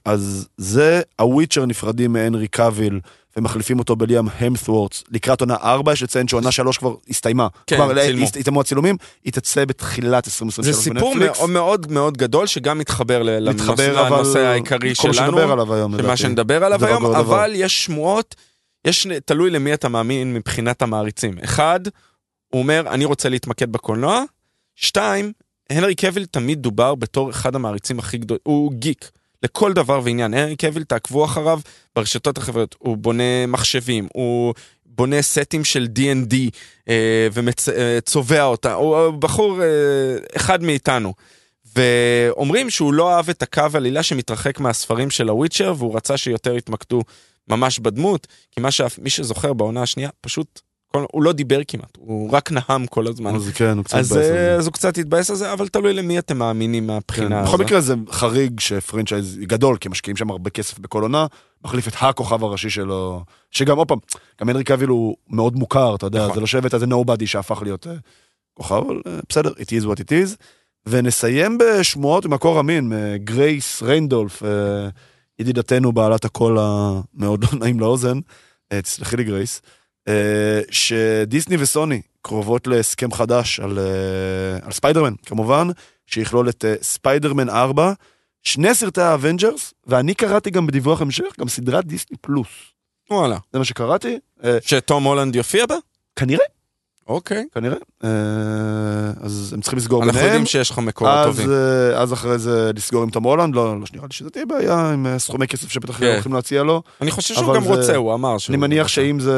[0.05, 3.01] אז זה, הוויצ'ר נפרדים מהנרי קאביל
[3.37, 7.47] ומחליפים אותו בליאם המסוורת' לקראת עונה 4, יש לציין שעונה 3 כבר הסתיימה.
[7.67, 8.25] כן, כבר צילמו.
[8.25, 11.15] הסתיימו הצילומים, היא תצא בתחילת 2023 זה סיפור.
[11.17, 15.53] מאוד מאוד מאוד גדול שגם מתחבר לנושא מתחבר, אבל לנושא העיקרי כל מה שלנו, שנדבר
[15.53, 16.17] עליו היום, של מה.
[16.17, 17.05] שנדבר עליו דבר היום.
[17.17, 18.35] אבל יש שמועות,
[18.85, 21.39] יש, תלוי למי אתה מאמין מבחינת המעריצים.
[21.45, 21.81] אחד,
[22.49, 24.25] הוא אומר, אני רוצה להתמקד בקולנוע.
[24.77, 25.33] שתיים,
[25.71, 29.11] הנרי קאביל תמיד דובר בתור אחד המעריצים הכי גדולים, הוא גיק.
[29.43, 30.35] לכל דבר ועניין.
[30.35, 31.61] הנרי קאביל, תעקבו אחריו
[31.97, 32.77] ברשתות החברתיות.
[32.79, 34.55] הוא בונה מחשבים, הוא
[34.87, 36.35] בונה סטים של D&D
[36.89, 38.75] אה, וצובע אותה.
[38.75, 39.67] הוא הוא בחור אה,
[40.37, 41.15] אחד מאיתנו.
[41.77, 47.03] ואומרים שהוא לא אהב את הקו עלילה שמתרחק מהספרים של הוויצ'ר, והוא רצה שיותר יתמקדו
[47.49, 50.61] ממש בדמות, כי מה שמי שזוכר בעונה השנייה, פשוט,
[50.93, 53.35] כל, הוא לא דיבר כמעט, הוא רק נהם כל הזמן.
[53.35, 54.57] אז כן, הוא קצת התבאס על אה, זה.
[54.59, 57.35] אז הוא קצת התבאס על זה, אבל תלוי למי אתם מאמינים מהבחינה כן.
[57.35, 57.53] הזו.
[57.53, 61.27] בכל מקרה זה חריג ש-franchise גדול, כי משקיעים שם הרבה כסף בכל עונה,
[61.65, 63.99] מחליף את הכוכב הראשי שלו, שגם עוד פעם,
[64.41, 66.35] גם הנרי קאביל הוא מאוד מוכר, אתה יודע, נכון.
[66.35, 67.93] זה לא שהבאת איזה nobody שהפך להיות אה,
[68.55, 70.37] כוכב, אבל אה, בסדר, it is what it is.
[70.87, 74.89] ונסיים בשמועות ממקור אמין, גרייס ריינדולף, אה,
[75.39, 78.19] ידידתנו בעלת הקול המאוד לא נעים לאוזן,
[78.73, 79.63] אה, תסלחי לי גרייס,
[80.09, 85.69] אה, שדיסני וסוני קרובות להסכם חדש על, אה, על ספיידרמן, כמובן,
[86.07, 87.93] שיכלול את ספיידרמן 4,
[88.43, 92.49] שני סרטי האבנג'רס, ואני קראתי גם בדיווח המשך, גם סדרת דיסני פלוס.
[93.11, 93.39] וואלה.
[93.53, 94.19] זה מה שקראתי,
[94.61, 95.75] שתום הולנד יופיע בה?
[96.17, 96.45] כנראה,
[97.07, 97.45] אוקיי.
[97.55, 97.77] כנראה.
[98.05, 98.09] אה,
[99.21, 100.29] אז הם צריכים לסגור אנחנו ביניהם.
[100.33, 101.51] יודעים שיש לך מקורות אז, טובים.
[101.51, 104.93] אה, אז אחרי זה לסגור עם תום הולנד, לא, לא שנראה לי שזה תהיה בעיה
[104.93, 106.13] עם אה, סכומי כסף שבטח כן.
[106.13, 106.83] הולכים להציע לו.
[107.01, 108.55] אני חושב שהוא גם זה- רוצה, הוא אמר שהוא...
[108.55, 108.95] אני מניח רוצה.
[108.95, 109.33] שאם זה,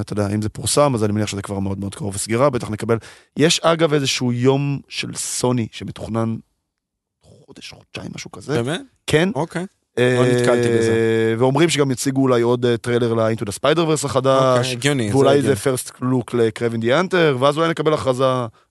[0.00, 2.70] אתה יודע, אם זה פורסם, אז אני מניח שזה כבר מאוד מאוד קרוב לסגירה, בטח
[2.70, 2.96] נקבל.
[3.36, 6.36] יש אגב איזשהו יום של סוני שמתוכנן
[7.22, 8.62] חודש, חודשיים, משהו כזה.
[8.62, 8.80] באמת?
[9.06, 9.28] כן.
[9.34, 9.66] אוקיי.
[9.98, 11.34] אה, נתקלתי בזה.
[11.38, 14.58] ואומרים שגם יציגו אולי עוד אה, טריילר ל-Into the Spider-Verse החדש.
[14.58, 15.12] אוקיי, הגיוני.
[15.12, 15.42] ואולי.
[15.42, 18.24] זה first look ל-Kraven the Hunter, ואז אולי נקבל הכרזה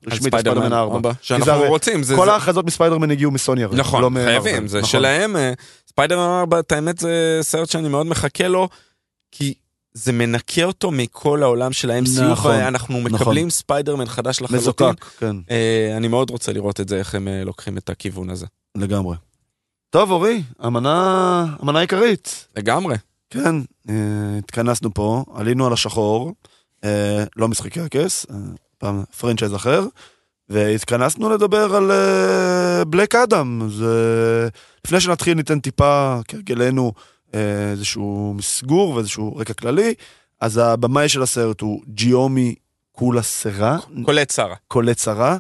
[0.08, 0.96] רשמית על ספיידרמן 4.
[0.96, 2.02] ארבע, כי זה שאנחנו רוצים.
[2.16, 3.78] כל ההכרזות מספיידרמן הגיעו מסוני הרי.
[3.78, 4.10] נכון, לא.
[4.26, 4.90] חייבים, זה נכון.
[4.90, 5.36] שלהם.
[5.36, 5.54] אה,
[5.90, 8.70] ספיידרמן 4, את האמת זה סרט שאני מאוד מחכה לו,
[9.32, 9.54] כי
[9.94, 13.12] זה מנקה אותו מכל העולם של ה-MCU, נכון, ואנחנו נכון.
[13.12, 14.58] מקבלים ספיידרמן חדש לחלוטין.
[14.58, 18.30] מזוקק, כן, אה, אני מאוד רוצה לראות את זה, איך הם אה, לוקחים את הכיוון
[18.30, 18.46] הזה.
[18.78, 19.16] לגמרי.
[19.96, 22.48] טוב, אורי, המנה, המנה העיקרית.
[22.56, 22.96] לגמרי.
[23.30, 23.56] כן,
[23.90, 23.96] אה,
[24.38, 26.34] התכנסנו פה, עלינו על השחור,
[26.84, 28.36] אה, לא משחקי הכס, אה,
[28.78, 29.86] פעם franchise אחר,
[30.50, 31.92] והתכנסנו לדבר על
[32.88, 33.62] בלק אדם.
[33.66, 34.48] אז אה,
[34.86, 36.94] לפני שנתחיל ניתן טיפה, כהרגלנו,
[37.34, 39.94] איזשהו מסגור ואיזשהו רקע כללי.
[40.42, 42.56] אז הבמאי של הסרט הוא ג'יומי
[42.92, 44.56] קולה סרה, קולט שרה.
[44.68, 45.38] קולט שרה.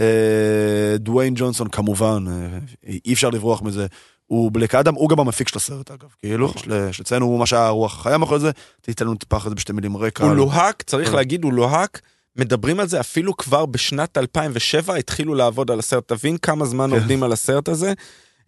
[0.00, 2.58] אה, דוויין ג'ונסון כמובן, אה,
[3.06, 3.86] אי אפשר לברוח מזה.
[4.26, 6.62] הוא בלק אדם, הוא גם המפיק של הסרט אגב, כאילו, נכון.
[6.90, 9.72] יש לציין, הוא מה שהיה הרוח החיה מאחורי זה, תיתן לנו טיפה אחרי זה בשתי
[9.72, 10.24] מילים רקע.
[10.24, 11.14] הוא לוהק, צריך.
[11.14, 12.00] להגיד, הוא לוהק.
[12.36, 16.96] מדברים על זה אפילו כבר בשנת 2007 התחילו לעבוד על הסרט, תבין כמה זמן כן.
[16.96, 17.92] עובדים על הסרט הזה.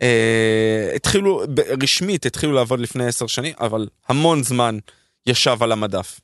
[0.02, 1.42] אה, התחילו,
[1.82, 4.78] רשמית התחילו לעבוד לפני עשר שנים, אבל המון זמן
[5.26, 6.20] ישב על המדף.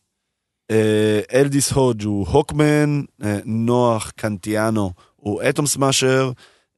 [0.70, 4.92] אה, אלדיס הודג' הוא הוקמן, אה, נוח קנטיאנו
[5.26, 6.30] הוא אטום סמאשר,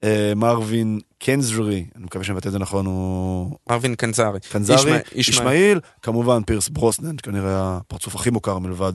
[0.04, 4.40] אה, מרווין קנזרי, אני מקווה שאני מבטא את זה נכון, הוא מרווין קנזרי.
[4.52, 8.92] קנזרי, ישמע- ישמע- ישמעאל, כמובן פירס ברוסנן, כנראה הפרצוף הכי מוכר מלבד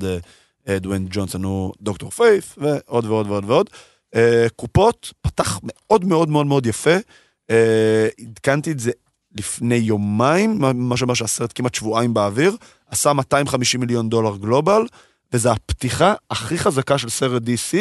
[0.67, 3.69] אה, דוויין ג'ונסון הוא דוקטור פייף, ועוד ועוד ועוד ועוד.
[4.15, 6.95] אה, קופות, פתח מאוד מאוד מאוד מאוד יפה,
[8.21, 8.91] עדכנתי את זה
[9.37, 12.55] לפני יומיים, מה שאומר שהסרט כמעט שבועיים באוויר,
[12.87, 14.81] עשה 250 מיליון דולר גלובל,
[15.33, 17.77] וזו הפתיחה הכי חזקה של סרט DC,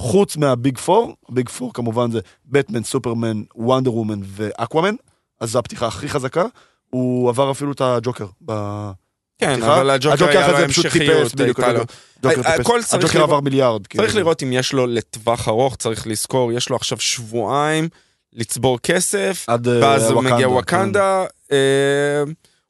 [0.00, 4.94] חוץ מהביג פור, הביג פור כמובן זה בטמן, סופרמן, וונדר וומן ואקוואמן,
[5.40, 6.44] אז זו הפתיחה הכי חזקה.
[6.90, 8.26] הוא עבר אפילו את הג'וקר.
[8.44, 8.90] ב-
[9.38, 9.76] כן, בפתיחה.
[9.76, 11.40] אבל הג'וקר היה לו המשכיות.
[11.40, 11.84] הייתה לו.
[12.44, 13.86] הכל צריך הג'וקר עבר מיליארד.
[13.86, 14.24] צריך כאילו.
[14.24, 17.88] לראות אם יש לו לטווח ארוך, צריך לזכור, יש לו עכשיו שבועיים
[18.32, 20.48] לצבור כסף, עד אה, ואז ווקנדה, מגיע כן.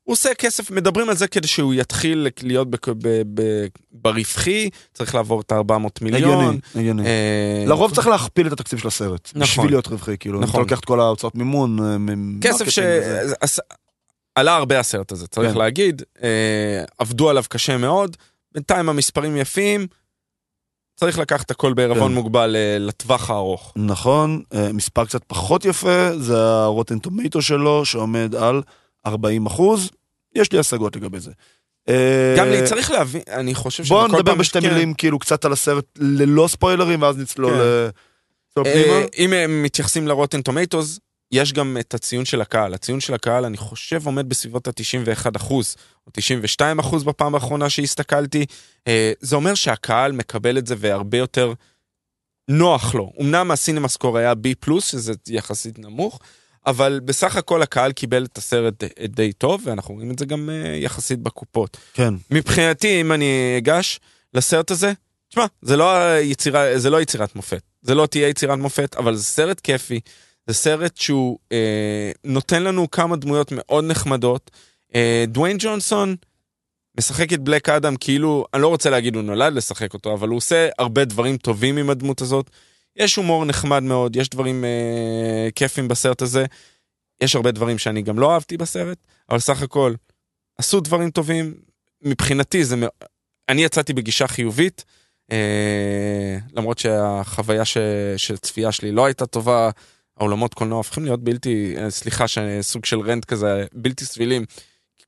[0.04, 5.14] הוא עושה כסף, מדברים על זה כדי שהוא יתחיל להיות בק- ב- ב- ברווחי, צריך
[5.14, 6.32] לעבור את ה-400 מיליון.
[6.38, 7.06] הגיוני, הגיוני.
[7.06, 9.42] אה, לרוב צריך להכפיל את התקציב של הסרט, נכון.
[9.42, 10.60] בשביל להיות רווחי, כאילו, אם אתה נכון.
[10.60, 11.96] לוקח את כל ההוצאות מימון, אה,
[12.40, 12.78] כסף ש...
[13.40, 13.60] עש-
[14.34, 15.58] עלה הרבה הסרט הזה, צריך כן.
[15.58, 16.02] להגיד.
[16.22, 18.16] אה, עבדו עליו קשה מאוד,
[18.52, 19.86] בינתיים המספרים יפים,
[20.96, 22.14] צריך לקחת הכל בערבון כן.
[22.14, 23.72] מוגבל אה, לטווח הארוך.
[23.76, 28.62] נכון, אה, מספר קצת פחות יפה, זה הרוטן טומטו שלו, שעומד על
[29.06, 29.90] 40 אחוז.
[30.34, 31.30] יש לי השגות לגבי זה.
[31.88, 34.68] אה, גם לי צריך להבין, אני חושב שבכל נדבר פעם- בשתי כן.
[34.68, 37.60] מילים, כאילו, קצת על הסרט ללא ספוילרים, ואז נצלול כן.
[37.60, 38.96] אה, פנימה.
[39.18, 41.00] אם הם מתייחסים לרוטן טומטוס,
[41.32, 42.74] יש גם את הציון של הקהל.
[42.74, 48.46] הציון של הקהל, אני חושב, עומד בסביבות ה-91 אחוז, או 92 אחוז בפעם האחרונה שהסתכלתי.
[48.88, 51.52] אה, זה אומר שהקהל מקבל את זה והרבה יותר
[52.48, 53.12] נוח לו.
[53.20, 56.20] אמנם הסינמה סקור היה B+, שזה יחסית נמוך,
[56.66, 60.76] אבל בסך הכל הקהל קיבל את הסרט די- טוב, ואנחנו רואים את זה גם אה,
[60.76, 61.76] יחסית בקופות.
[61.94, 64.00] כן, מבחינתי, אם אני אגש
[64.34, 64.92] לסרט הזה,
[65.28, 67.62] תשמע, זה לא, יצירה, זה לא יצירת מופת.
[67.82, 70.00] זה לא תהיה יצירת מופת, אבל זה סרט כיפי.
[70.46, 74.50] זה סרט שהוא אה, נותן לנו כמה דמויות מאוד נחמדות.
[74.94, 76.16] אה, דוויין ג'ונסון
[76.98, 80.36] משחק את בלק אדם כאילו, אני לא רוצה להגיד הוא נולד לשחק אותו, אבל הוא
[80.36, 82.50] עושה הרבה דברים טובים עם הדמות הזאת.
[82.96, 86.44] יש הומור נחמד מאוד, יש דברים אה, כיפים בסרט הזה.
[87.20, 88.98] יש הרבה דברים שאני גם לא אהבתי בסרט,
[89.30, 89.94] אבל סך הכל,
[90.58, 91.54] עשו דברים טובים.
[92.02, 92.76] מבחינתי זה,
[93.48, 94.84] אני יצאתי בגישה חיובית,
[95.32, 97.78] אה, למרות שהחוויה ש,
[98.16, 99.70] של צפייה שלי לא הייתה טובה,
[100.16, 102.24] האולמות קולנוע הופכים להיות בלתי, אה, סליחה,
[102.60, 104.44] סוג של רנט כזה, בלתי סבילים.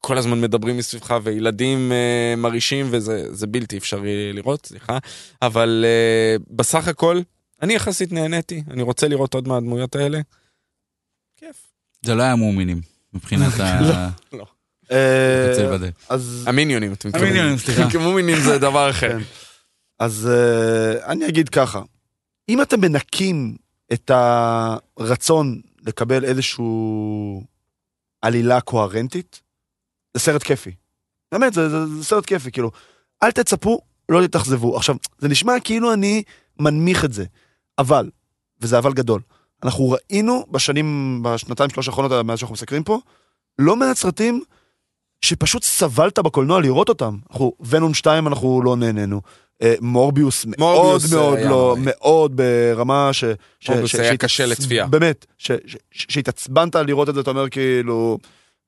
[0.01, 4.99] כל הזמן מדברים מסביבך וילדים אה, מרעישים וזה זה בלתי אפשרי לראות, סליחה.
[5.43, 7.21] אבל אה, בסך הכל,
[7.63, 10.21] אני יחסית נהניתי, אני רוצה לראות עוד מהדמויות האלה.
[11.37, 11.67] כיף.
[12.03, 12.81] זה לא היה מומינים,
[13.13, 14.11] מבחינת ה...
[14.93, 15.89] אה, רוצה לוודא.
[16.09, 17.33] אז המיניונים, אתם מתכוונים.
[17.33, 17.91] המיניונים, סליחה.
[17.91, 19.19] כמומינים זה דבר אחר.
[19.19, 19.25] כן.
[19.99, 21.83] אז אה, אני אגיד ככה,
[22.49, 23.57] אם אתם מנקים
[23.93, 27.43] את הרצון לקבל איזשהו
[28.23, 29.43] עלילה קוהרנטית,
[30.15, 30.75] זה סרט כיפי.
[31.33, 32.71] באמת, זה, זה, זה סרט כיפי, כאילו,
[33.23, 34.77] אל תצפו, לא תתאכזבו.
[34.77, 36.23] עכשיו, זה נשמע כאילו אני
[36.61, 37.25] מנמיך את זה,
[37.79, 38.11] אבל,
[38.61, 39.21] וזה אבל גדול,
[39.65, 42.99] אנחנו ראינו בשנים, בשנתיים שלוש האחרונות מאז שאנחנו מסקרים פה,
[43.59, 44.43] לא מעט סרטים
[45.21, 47.17] שפשוט סבלת בקולנוע לראות אותם.
[47.31, 49.21] אנחנו, ונום 2 אנחנו לא נהנינו.
[49.63, 51.77] אה, מורביוס מאוד מאוד היה לא.
[51.81, 53.25] מאוד ברמה ש...
[53.69, 54.87] מורביוס ש- היה קשה לצפייה.
[54.87, 55.27] באמת,
[55.91, 58.19] שהתעצבנת לראות את זה, אתה אומר כאילו...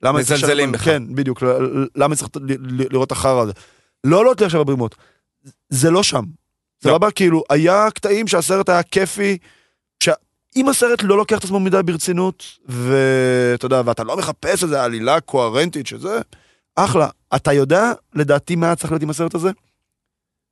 [0.02, 0.84] למה מזלזלים בך.
[0.84, 1.42] כן, בדיוק,
[1.96, 2.30] למה צריך
[2.90, 3.52] לראות את החרא הזה?
[4.04, 4.94] לא עולות לי עכשיו הברימות.
[5.68, 6.24] זה לא שם.
[6.84, 6.98] לא.
[6.98, 9.38] בא כאילו, היה קטעים שהסרט היה כיפי,
[10.02, 15.20] שאם הסרט לא לוקח את עצמו מדי ברצינות, ואתה יודע, ואתה לא מחפש איזה עלילה
[15.20, 16.20] קוהרנטית שזה,
[16.76, 17.08] אחלה.
[17.36, 19.50] אתה יודע, לדעתי, מה צריך להיות עם הסרט הזה?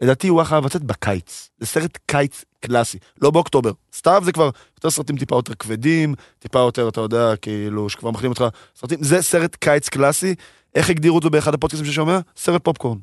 [0.00, 1.50] לדעתי הוא היה חייב לצאת בקיץ.
[1.58, 3.72] זה סרט קיץ קלאסי, לא באוקטובר.
[3.94, 8.30] סתיו זה כבר יותר סרטים טיפה יותר כבדים, טיפה יותר, אתה יודע, כאילו, שכבר מכינים
[8.30, 8.44] אותך
[8.76, 8.98] סרטים.
[9.02, 10.34] זה סרט קיץ קלאסי.
[10.74, 12.18] איך הגדירו זה באחד הפודקאסטים ששומע?
[12.36, 12.98] סרט פופקורן.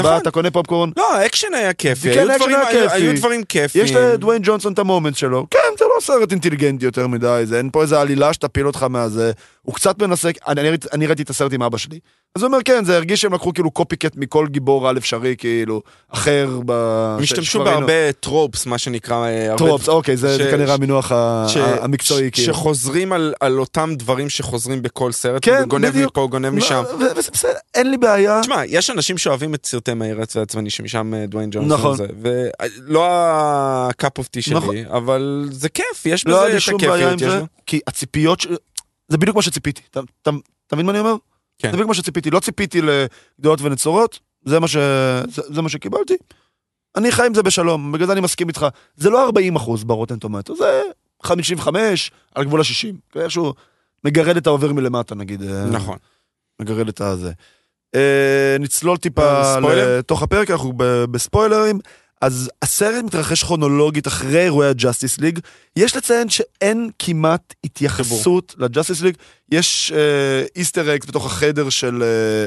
[0.00, 0.22] אתה בא, נכון.
[0.22, 3.84] אתה קונה פופקורן, לא, האקשן היה כיפי, כן, היו דברים- כיפיים.
[3.84, 7.70] יש לדוויין ג'ונסון את ה-moment שלו, כן, זה לא סרט אינטליגנטי יותר מדי, זה אין
[7.72, 9.32] פה איזה עלילה שתפיל אותך מהזה,
[9.62, 11.98] הוא קצת מנסה, אני, אני, ראיתי- אני ראיתי את הסרט עם אבא שלי,
[12.36, 15.34] אז הוא אומר כן, זה הרגיש שהם לקחו כאילו קופי קט מכל גיבור על אפשרי,
[15.38, 16.72] כאילו, אחר ב...
[17.22, 17.64] השתמשו.
[17.64, 19.26] בהרבה טרופס, מה שנקרא.
[19.26, 22.54] אה, הרבה טרופס, אוקיי, זה, כנראה המינוח המקצועי, כאילו.
[22.54, 25.96] שחוזרים על, אותם דברים שחוזרים בכל סרט, כן, גונב.
[25.96, 26.82] מפה, גונב משם.
[27.00, 28.40] לא, וזה בסדר, אין לי בעיה.
[28.40, 31.96] תשמע, יש אנשים שאוהבים את סרטי מהירץ והעצבני שמשם אה, דוויין ג'ונסון נכון.
[32.20, 34.76] ולא ה-cup of tea שלי, נכון.
[34.90, 37.44] אבל זה כיף, יש לא היה בזה לי את שום בעיה עם הכיפיות, זה.
[37.66, 38.46] כי הציפיות,
[39.08, 39.82] זה בדיוק מה שציפיתי.
[39.90, 40.30] אתה
[40.72, 41.14] מבין מה אני אומר?
[41.58, 41.68] כן.
[41.70, 42.30] זה בדיוק מה שציפיתי.
[42.30, 44.76] לא ציפיתי לגדולות ונצורות, זה מה ש-
[45.28, 46.14] זה- זה מה שקיבלתי.
[46.96, 48.66] אני חי עם זה בשלום, בגלל זה אני מסכים איתך.
[48.96, 50.82] זה לא 40 אחוז ברוטן טומטו, זה
[51.22, 53.20] 55 על גבול ה-60.
[53.20, 53.54] איכשהו
[54.04, 55.42] מגרד את העובר מלמטה נגיד.
[55.42, 55.98] אה, נכון.
[56.60, 57.32] מגרד את הזה.
[57.94, 59.98] אה, נצלול טיפה אה, ספוילר?
[59.98, 60.72] לתוך הפרק, אנחנו
[61.10, 61.78] בספוילרים.
[62.20, 65.38] אז הסרט מתרחש כרונולוגית אחרי אירועי הג'אסטיס ליג.
[65.76, 69.14] יש לציין שאין כמעט התייחסות ל-Justice League.
[69.52, 72.02] יש אה, Easter eggs בתוך החדר של...
[72.02, 72.46] אה,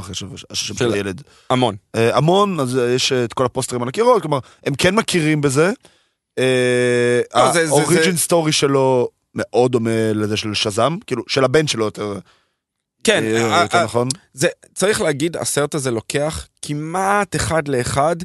[0.00, 1.22] אחרי השם של של- הילד.
[1.50, 1.76] המון.
[1.94, 5.40] אה, המון, אז אה, יש אה, את כל הפוסטרים על הקירות, כלומר, הם כן מכירים
[5.40, 5.72] בזה.
[6.38, 11.66] לא, זה- זה- ה-origin זה- story שלו מאוד דומה לזה של שזאם, כאילו, של הבן
[11.66, 12.14] שלו יותר,
[13.04, 14.08] כן, אה, אה, יותר אה, נכון.
[14.32, 18.16] זה, צריך להגיד, הסרט הזה לוקח כמעט אחד לאחד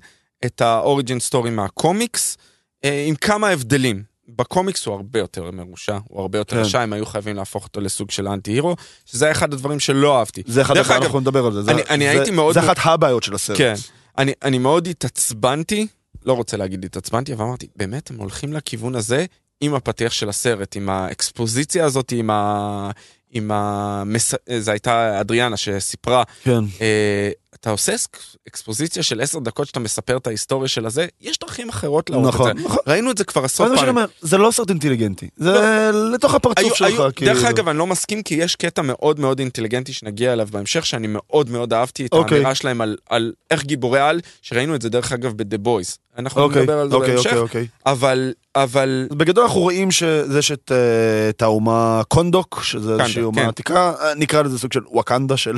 [0.46, 2.38] את ה-origin story מהקומיקס,
[2.84, 4.04] אה, עם כמה הבדלים.
[4.30, 6.62] בקומיקס הוא הרבה יותר מרושע, הוא הרבה יותר כן.
[6.62, 8.76] רשע, הם היו חייבים להפוך אותו לסוג של anti hero,
[9.06, 10.44] שזה אחד הדברים שלא אהבתי.
[10.48, 11.64] זה אחד הבעיות, אגב, אנחנו נדבר על זה.
[11.64, 13.58] זה- אני- אני זה- הייתי מאוד זה אחת הבעיות של הסרט.
[13.58, 13.74] כן.
[14.18, 15.88] אני, אני מאוד התעצבנתי,
[16.26, 19.26] לא רוצה להגיד התעצבנתי, אבל אמרתי, באמת, הם הולכים לכיוון הזה
[19.62, 22.90] עם הפתיח של הסרט, עם האקספוזיציה הזאת, עם ה...
[23.32, 24.34] עם המס...
[24.60, 26.60] זה הייתה אדריאנה שסיפרה, כן.
[26.82, 27.30] אה,
[27.64, 31.70] אתה עושה אקס- אקספוזיציה של עשר דקות שאתה מספר את ההיסטוריה של הזה, יש דרכים
[31.70, 32.64] אחרות להראות נכון, את זה.
[32.64, 32.78] נכון.
[32.88, 34.06] ראינו את זה כבר עשרות פעמים.
[34.22, 35.30] זה לא סרט אינטליגנטי.
[35.38, 37.34] זה לתוך הפרצוף היו, שלך, היו, כאילו.
[37.34, 41.08] דרך אגב, אני לא מסכים, כי יש קטע מאוד מאוד אינטליגנטי שנגיע אליו בהמשך, שאני
[41.10, 42.38] מאוד מאוד אהבתי את אוקיי.
[42.38, 45.98] האמירה שלהם על, על איך גיבורי על, שראינו את זה דרך אגב ב-The Boys.
[46.18, 47.68] אנחנו אוקיי, נדבר על זה אוקיי, בהמשך, אוקיי, אוקיי.
[47.86, 53.24] אבל, אבל, בגדול אנחנו רואים שיש את, אה, את האומה קונדוק, שזה איזושהי כן.
[53.24, 55.58] אומה עתיקה, אה, נקרא לזה סוג של וואקנדה של...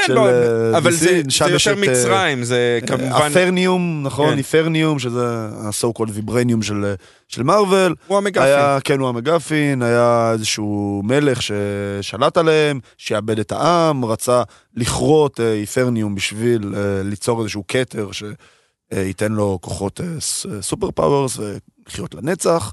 [0.00, 4.30] אה, כן, לא, אה, אבל זה, זה יותר את, אה, מצרים, זה כמובן, האיטרניום, נכון,
[4.30, 4.38] כן.
[4.38, 6.94] איטרניום, שזה ה-so called ויברניום של,
[7.28, 7.94] של מארוול.
[8.06, 8.42] הוא ה-MacGuffin.
[8.42, 14.42] היה, כן, הוא ה-MacGuffin, היה איזשהו מלך ששלט עליהם, שיאבד את העם, רצה
[14.74, 21.38] לכרות אה, איטרניום בשביל אה, ליצור איזשהו כתר שייתן לו כוחות אה, אה, super powers
[21.38, 22.72] ולחיות לנצח.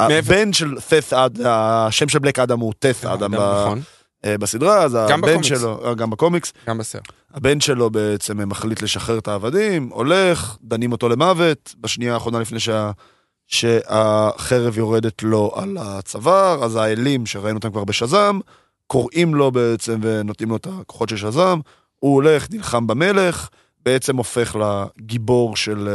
[0.00, 3.80] אה, הבן של ת'ת אדם, השם של בלק אדם הוא ת'ת אדם ב- נכון,
[4.24, 5.42] אה, בסדרה, אז הבן.
[5.42, 7.02] שלו, אה, גם בקומיקס, גם בסרט.
[7.34, 12.90] הבן שלו בעצם מחליט לשחרר את העבדים, הולך, דנים אותו למוות, בשנייה האחרונה לפני שה...
[13.46, 18.38] שהחרב יורדת לו על הצוואר, אז האלים שראינו אותם כבר בשזם,
[18.86, 21.60] קוראים לו בעצם ונותנים לו את הכוחות של שזם,
[21.98, 23.48] הוא הולך, נלחם במלך,
[23.84, 25.88] בעצם הופך לגיבור של...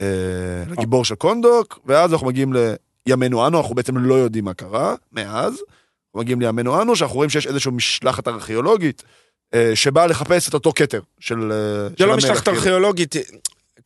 [0.00, 0.06] אה,
[0.70, 2.52] לגיבור של קונדוק, ואז אנחנו מגיעים
[3.06, 5.52] לימינו אנו, אנחנו בעצם לא יודעים מה קרה מאז.
[5.52, 9.02] אנחנו מגיעים לימינו אנו, שאנחנו רואים שיש איזושהי משלחת ארכיאולוגית
[9.54, 12.56] אה, שבאה לחפש את אותו כתר של, אה, זה של לא המלך, משלחת כאילו.
[12.56, 13.14] ארכיאולוגית,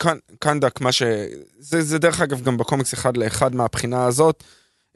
[0.03, 1.03] קנ- קנדק, מה ש...
[1.59, 4.45] זה, זה דרך אגב גם בקומיקס אחד לאחד מהבחינה הזאת.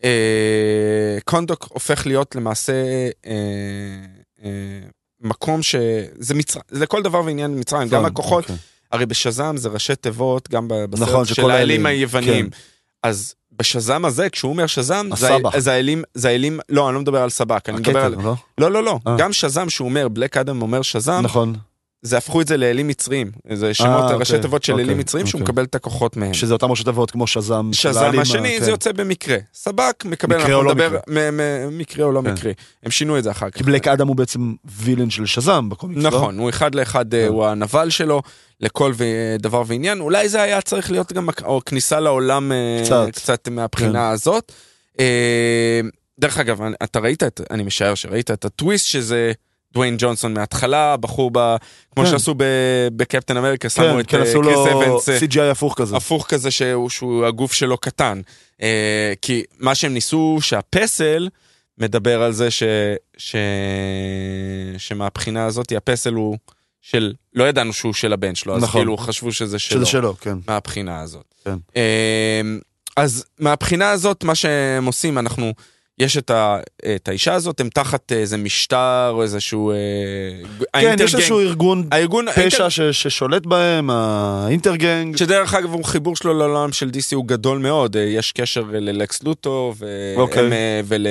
[0.04, 2.72] אה, קונדוק הופך להיות למעשה
[3.26, 3.32] אה,
[4.44, 4.80] אה,
[5.20, 5.76] מקום ש...
[6.18, 8.56] זה מצרים, זה כל דבר ועניין במצרים, גם הכוחות, אוקיי.
[8.92, 12.50] הרי בשזם זה ראשי תיבות, גם בסרט נכון, של האלים היווניים.
[12.50, 12.56] כן.
[13.02, 15.60] אז בשזם הזה, כשהוא אומר שזם, זה, הסבא.
[15.60, 18.14] זה האלים, זה האלים, לא, אני לא מדבר על סבק, אני מדבר על...
[18.22, 18.34] לא?
[18.58, 19.16] לא, לא, לא, אה.
[19.18, 21.54] גם שזם שהוא אומר, בלק אדם אומר שזם, נכון.
[22.02, 23.30] זה הפכו את זה לאלים מצריים.
[23.52, 25.52] זה שמות, אה, ראשי אוקיי, תיבות של אוקיי, אלים מצריים שהוא אוקיי.
[25.52, 26.34] מקבל את הכוחות מהם.
[26.34, 27.70] שזה אותם ראשי תיבות כמו שזם.
[27.72, 28.64] שזם השני כן.
[28.64, 29.36] זה יוצא במקרה.
[29.54, 30.98] סבק מקבל, מקרה או לא מקרה.
[31.70, 32.32] מקרה או לא כן.
[32.32, 32.52] מקרה.
[32.82, 33.56] הם שינו את זה אחר כך.
[33.56, 36.08] כי בלק אדם הוא בעצם וילן של שזם בקומיקס, לא?
[36.10, 37.28] נכון, הוא אחד לאחד, אה, כן.
[37.28, 38.22] הוא הנבל שלו,
[38.60, 38.92] לכל
[39.38, 40.00] דבר ועניין.
[40.00, 43.44] אולי זה היה צריך להיות גם או כניסה לעולם אה, קצת.
[43.44, 43.52] כן.
[43.52, 44.52] מהבחינה הזאת.
[45.00, 45.80] אה,
[46.20, 49.32] דרך אגב, אתה ראית, את- אני משער שראית את הטוויסט שזה
[49.72, 51.56] דוויין ג'ונסון מההתחלה, בחור ב...
[51.94, 52.10] כמו כן.
[52.10, 55.08] שעשו ב- בקפטן אמריקה, שמו כן, את כן, אה, עשו קריס לו אבנס.
[55.08, 55.96] אה, CGI הפוך כזה.
[55.96, 58.20] הפוך כזה שהוא, שהוא הגוף שלו קטן.
[58.62, 61.28] אה, כי מה שהם ניסו שהפסל
[61.78, 62.62] מדבר על זה ש,
[63.16, 63.36] ש,
[64.78, 66.38] שמהבחינה הזאת הפסל הוא
[66.80, 68.80] של, לא ידענו שהוא של הבן שלו, אז נכון.
[68.80, 70.38] כאילו חשבו שזה שלו, שזה שלו, כן.
[70.48, 71.34] מהבחינה הזאת.
[71.44, 71.56] כן.
[71.76, 72.40] אה,
[72.96, 75.52] אז מהבחינה הזאת מה שהם עושים, אנחנו,
[75.98, 76.58] יש את, ה,
[76.94, 79.70] את האישה הזאת, הם תחת איזה משטר או איזשהו...
[79.70, 79.76] אה,
[80.80, 81.14] כן, יש.
[81.14, 85.16] איזשהו ארגון הארגון, פשע ש- ששולט בהם, האינטרגנג.
[85.16, 89.74] שדרך אגב, חיבור שלו לעולם של DC הוא גדול מאוד, אה, יש קשר ללקס לוטו
[89.78, 90.14] ו...
[90.16, 90.46] אוקיי.
[90.46, 91.06] הם, אה, ול...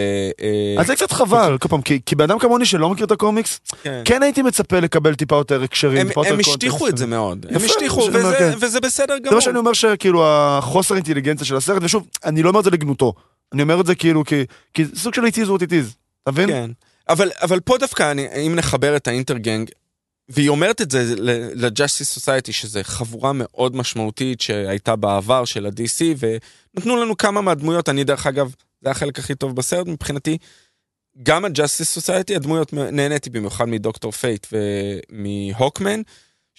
[0.80, 3.60] אז זה קצת חבל, כל פעם, כי, כי בן אדם כמוני שלא מכיר את הקומיקס,
[3.84, 4.02] כן.
[4.06, 6.40] כן הייתי מצפה לקבל טיפה יותר הקשרים, הם, טיפה יותר הם.
[6.40, 8.54] השטיחו את זה מאוד, הם השטיחו, וזה.
[8.60, 9.36] וזה בסדר זה גמור.
[9.36, 13.14] מה שאני אומר שכאילו החוסר אינטליגנציה של הסרט, ושוב, אני לא אומר את זה לגנותו,
[13.54, 15.96] אני אומר את זה כאילו כי, כי זה סוג של it is what it is,
[16.24, 16.50] אתה מבין?
[16.50, 16.72] כן.
[17.10, 19.70] אבל, אבל פה דווקא, אני, אם נחבר את האינטרגנג,
[20.30, 21.16] והיא אומרת את זה
[21.54, 26.18] ל-Justice Society, שזה חבורה מאוד משמעותית שהייתה בעבר של ה-DC,
[26.76, 30.38] ונתנו לנו כמה מהדמויות, אני דרך אגב, זה החלק הכי טוב בסרט מבחינתי.
[31.24, 36.02] גם ה-Justice Society, הדמויות, נהניתי במיוחד מדוקטור פייט ומהוקמן.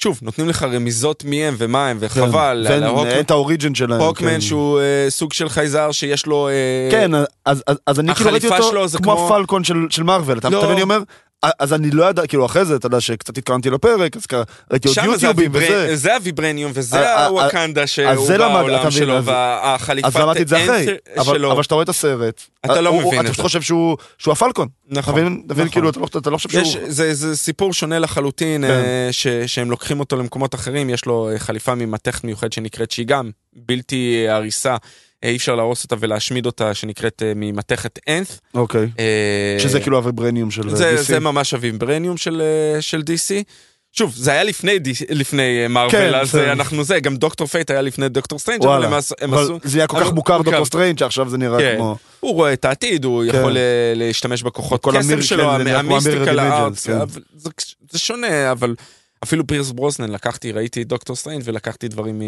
[0.00, 2.64] שוב, נותנים לך רמיזות מי הם ומה הם, וחבל.
[2.68, 4.00] כן, אין את האוריג'ן שלהם.
[4.00, 4.40] הוקמן כן.
[4.40, 6.48] שהוא אה, סוג של חייזר שיש לו...
[6.48, 7.10] אה, כן,
[7.44, 7.62] אז,
[7.98, 10.58] אני כאילו ראיתי אותו כמו הפלקון של, של מארוול, אתה לא.
[10.58, 10.72] מבין?
[10.72, 11.00] אני אומר,
[11.42, 14.22] אז אני לא יודע, כאילו אחרי זה, אתה יודע שקצת התקרנתי לפרק, אז
[14.70, 18.90] ראיתי עוד יוטיובים וזה, זה הוויברניום אה, וזה אה, הוואקנדה שהוא זה למד- בעולם אתה
[18.90, 21.52] שלו אז- והחליפת אז למדתי את זה אחרי, אנט אבל, שלו.
[21.52, 23.42] אבל כשאתה רואה את הסרט, אתה לא מבין אתה את זה.
[23.42, 25.14] חושב שהוא שהוא הפלקון, אתה נכון?
[25.14, 25.42] אתה מבין?
[25.48, 25.68] נכון.
[25.68, 26.82] כאילו, אתה לא- אתה לא חושב יש, שהוא...
[26.88, 28.70] זה, סיפור שונה לחלוטין, כן.
[28.70, 29.08] אה,
[29.46, 33.30] שהם לוקחים אותו למקומות אחרים, יש לו אה, חליפה ממתכת מיוחד שנקראת שהיא גם
[33.66, 34.76] בלתי אה, הריסה,
[35.24, 38.40] אה, אי אפשר להרוס אותה ולהשמיד אותה, שנקראת אה, ממתכת Nth.
[38.54, 38.90] אוקיי.
[39.58, 41.02] שזה כאילו הוויברניום של זה, DC.
[41.02, 42.42] זה ממש הוויברניום של,
[42.80, 43.44] של DC.
[43.92, 44.78] שוב, זה היה לפני,
[45.10, 46.46] לפני מארוול, כן, אז בסדר.
[46.46, 49.58] אה, אנחנו זה, גם דוקטור פייט היה לפני דוקטור סטרנג', אבל הם הם אבל עשו...
[49.62, 50.42] זה היה כל כך מוכר.
[50.42, 51.74] דוקטור סטרנג' שעכשיו זה נראה כן.
[51.76, 51.96] כמו...
[52.20, 53.38] הוא רואה את העתיד, הוא כן.
[53.38, 53.56] יכול
[53.94, 56.98] להשתמש בכוחות קסם שלו, כן, זה ה-mystical arts, כן.
[57.36, 57.50] זה,
[57.90, 58.74] זה שונה, אבל
[59.24, 62.22] אפילו פירס ברוסנן לקחתי, ראיתי את דוקטור סטריינג' ולקחתי דברים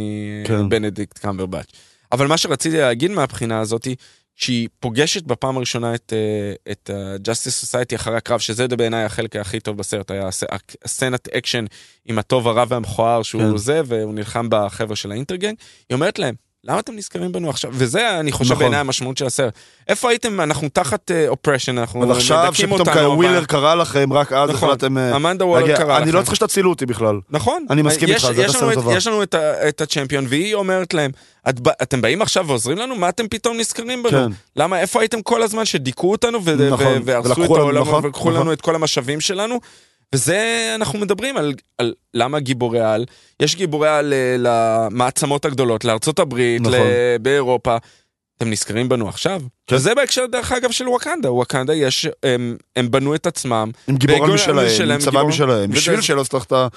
[0.46, 0.60] כן.
[0.62, 1.66] מבנדיקט קמברבץ'.
[2.12, 3.88] אבל מה שרציתי להגיד מהבחינה הזאת,
[4.36, 9.60] שהיא פוגשת בפעם הראשונה את, אה, את ה-Justice Society אחרי הקרב, שזה בעיניי החלק הכי
[9.60, 10.44] טוב בסרט, היה הס-
[10.84, 11.64] הסצנת אקשן
[12.06, 13.56] עם הטוב הרע והמכוער שהוא כן.
[13.56, 15.54] זה, והוא נלחם בחבר'ה של האינטרגנג,
[15.88, 16.34] היא אומרת להם,
[16.64, 17.70] למה אתם נזכרים בנו עכשיו?
[17.74, 18.58] וזה, אני חושב, נכון.
[18.58, 19.54] בעיניי המשמעות של הסרט.
[19.88, 20.40] איפה הייתם?
[20.40, 22.92] אנחנו תחת אופרשן, אנחנו אז עכשיו מדכאים שפתאום אותנו.
[23.06, 24.98] אבל- ווילר קרה לכם, רק אז נכון, החלטתם...
[24.98, 25.76] אה, אמנדה וולר להגיע.
[25.76, 26.16] קרה אני לכם.
[26.18, 27.20] לא צריך שתצילו אותי בכלל.
[27.30, 27.66] נכון.
[27.70, 28.96] אני מסכים איתך, זה את- טובה.
[28.96, 29.34] יש לנו את
[29.68, 31.10] את הצ'מפיון, והיא אומרת להם,
[31.48, 32.96] "את אתם באים עכשיו ועוזרים לנו?
[32.96, 34.10] מה אתם פתאום נזכרים בנו?
[34.10, 34.32] כן.
[34.56, 38.30] למה, איפה הייתם כל הזמן שדיכאו אותנו ו- נכון, ו- והרסו את העולם נכון, ולקחו
[38.30, 38.40] נכון.
[38.42, 39.60] לנו את כל המשאבים שלנו?
[40.14, 43.04] וזה, אנחנו מדברים על, על למה גיבורי על.
[43.42, 46.78] יש גיבורי על אה, למעצמות הגדולות, לארצות הברית, נכון.
[47.22, 47.76] באירופה.
[48.36, 49.42] אתם נזכרים בנו עכשיו?
[49.66, 49.76] כן.
[49.76, 51.32] וזה בהקשר, דרך אגב, של ווקנדה.
[51.32, 54.34] ווקנדה יש, הם, הם בנו את עצמם, עם גיבור על והגיעו
[54.66, 56.68] משלהם, עם צבא משלהם, בשביל שלא צריך את ה...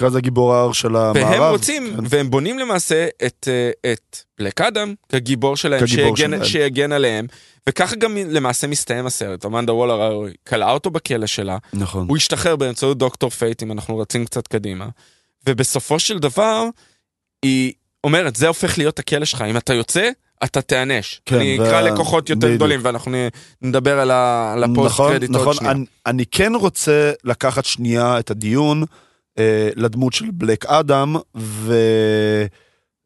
[0.00, 1.40] נקרא לזה גיבור ההר של המערב.
[1.40, 2.02] והם רוצים, כן.
[2.08, 6.44] והם בונים למעשה את, אה, את בלק אדם כגיבור שלהם, כגיבור שיגן, שלהם.
[6.44, 7.26] שיגן עליהם,
[7.68, 9.46] וככה גם למעשה מסתיים הסרט.
[9.46, 12.06] אמנדה וולר כלאה אותו בכלא שלה, נכון.
[12.08, 14.88] הוא השתחרר באמצעות דוקטור פייט, אם אנחנו רצים קצת קדימה,
[15.48, 16.64] ובסופו של דבר,
[17.42, 17.72] היא
[18.04, 20.10] אומרת, זה הופך להיות הכלא שלך, אם אתה יוצא,
[20.44, 21.20] אתה תיענש.
[21.26, 22.56] כן, אני וה- אקרא לכוחות יותר בדיוק.
[22.56, 23.12] גדולים, ואנחנו
[23.62, 25.72] נדבר על, ה, על ה-post נכון, קרדיט עוד נכון, שנייה.
[25.72, 28.84] אני, אני כן רוצה לקחת שנייה את הדיון
[29.38, 31.16] אה, לדמות של בלק אדם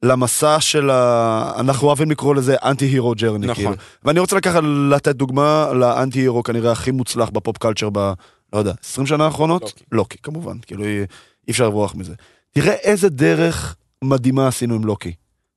[0.04, 1.52] ולמסע של ה...
[1.58, 3.46] אנחנו אוהבים לקרוא לזה anti hero journey.
[3.46, 3.54] נכון.
[3.64, 3.76] כאילו.
[4.04, 8.12] ואני רוצה לקחת, לתת דוגמה ל-anti hero כנראה הכי מוצלח ב-pop culture ב...
[8.52, 9.62] לא יודע, 20 שנה האחרונות?
[9.62, 9.84] לוקי.
[9.92, 11.04] לוקי, כמובן, כאילו אי,
[11.50, 12.14] אפשר לברוח מזה.
[12.50, 15.12] תראה איזה דרך מדהימה עשינו עם לוקי.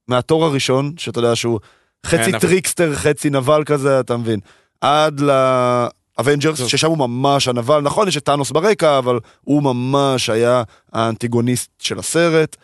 [0.07, 1.59] מה-Thor הראשון, שאתה יודע שהוא
[2.05, 4.39] חצי כן, אבל- trickster, חצי נבל כזה, אתה מבין.
[4.81, 6.67] עד לאבנג'רס.
[6.67, 11.99] ששם הוא ממש הנבל, נכון, יש את טאנוס ברקע, אבל הוא ממש היה האנטיגוניסט של
[11.99, 12.55] הסרט.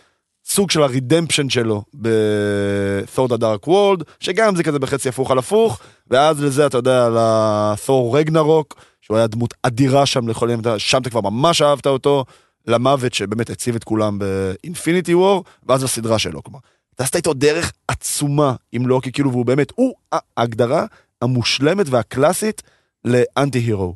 [0.45, 5.79] סוג של ה-redemption שלו ב-Thor the Dark World, שגם זה כזה בחצי הפוך על הפוך,
[6.07, 11.09] ואז לזה אתה יודע, ל-Thor רגנרוק, שהוא היה דמות אדירה שם לכל יום, שם אתה
[11.09, 12.25] כבר ממש אהבת אותו,
[12.67, 16.59] למוות שבאמת הציב את כולם ב-Infinity War, ואז לסדרה שלו, כלומר.
[16.95, 19.93] אתה עשית איתו דרך עצומה עם לוקי, כאילו, והוא באמת, הוא
[20.37, 20.85] ההגדרה
[21.21, 22.61] המושלמת והקלאסית
[23.05, 23.95] לאנטי הירו.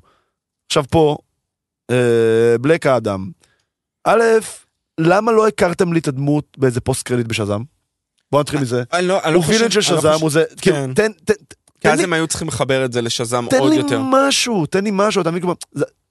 [0.68, 1.18] עכשיו פה,
[1.92, 3.30] אה, בלק האדם,
[4.04, 4.22] א',
[5.00, 7.62] למה לא הכרתם לי את הדמות באיזה פוסט קרדיט בשזם?
[8.32, 8.84] בוא נתחיל מזה.
[8.94, 10.94] אני לא, אני לא הוא וילן של אני לא חושב- הוא זה, כאילו, כן.
[10.94, 13.70] תן, תן, כי תן אז לי הם היו צריכים לחבר את זה לשזם תן עוד
[13.72, 14.02] לי יותר.
[14.04, 15.50] משהו, תן לי משהו, אתה מבין?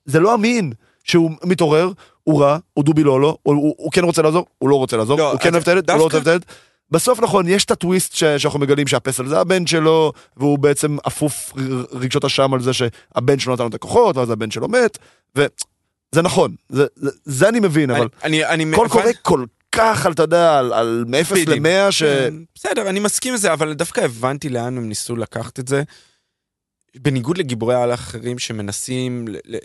[0.04, 0.72] זה- לא אמין
[1.04, 1.90] שהוא מתעורר,
[2.24, 5.38] הוא רע, הוא דובי לא לו, הוא- כן רוצה לעזור, הוא לא רוצה לעזור, הוא
[5.40, 6.44] כן אז אוהב את הילד, הוא לא אוהב את הילד.
[6.90, 11.52] בסוף נכון, יש את הטוויסט ש- שאנחנו מגלים שהפסל זה הבן שלו, והוא בעצם אפוף
[11.92, 14.98] רגשות אשם על זה שהבן שלו נתן לו את הכוחות, ואז הבן שלו מת,
[16.12, 20.06] וזה נכון, זה- זה- זה אני מבין, אבל אני, אני, אני, הבנ- קורה כל כך,
[20.12, 21.48] אתה יודע, על- על מ-0 בדיוק.
[21.48, 22.02] ל-100, ש...
[22.02, 25.82] כן, בסדר, אני מסכים עם זה, אבל דווקא הבנתי לאן הם ניסו לקחת את זה.
[26.96, 29.56] בניגוד לגיבורי העל האחרים שמנסים, ל- ל-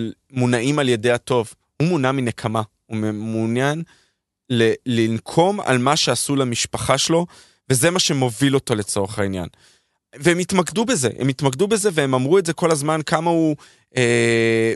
[0.00, 3.82] ל- מונעים על ידי הטוב, הוא מונע מנקמה, הוא מעוניין
[4.50, 7.26] ל- לנקום על מה שעשו למשפחה שלו,
[7.70, 9.46] וזה מה שמוביל אותו לצורך העניין.
[10.16, 13.56] והם התמקדו בזה, הם התמקדו בזה והם אמרו את זה כל הזמן, כמה הוא
[13.96, 14.72] אה,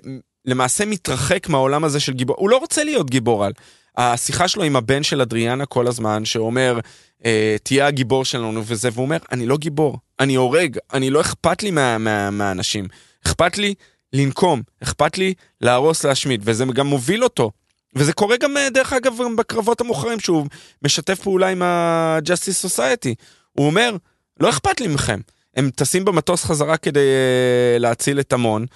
[0.47, 3.53] למעשה מתרחק מהעולם הזה של גיבור, הוא לא רוצה להיות גיבור על.
[3.97, 6.79] השיחה שלו עם הבן של אדריאנה כל הזמן, שאומר,
[7.25, 11.63] אה, תהיה הגיבור שלנו וזה, והוא אומר, אני לא גיבור, אני הורג, אני לא אכפת
[11.63, 12.89] לי מה, מה, מהאנשים,
[13.27, 13.75] אכפת לי
[14.13, 17.51] לנקום, אכפת לי להרוס, להשמיד, וזה גם מוביל אותו.
[17.97, 20.47] וזה קורה גם, אה, דרך אגב, גם בקרבות המאוחרים, שהוא
[20.83, 23.15] משתף פעולה עם ה-Justice Society.
[23.53, 23.97] הוא אומר,
[24.41, 25.21] לא אכפת לי מכם.
[25.57, 28.67] הם טסים במטוס חזרה כדי uh, להציל את המון.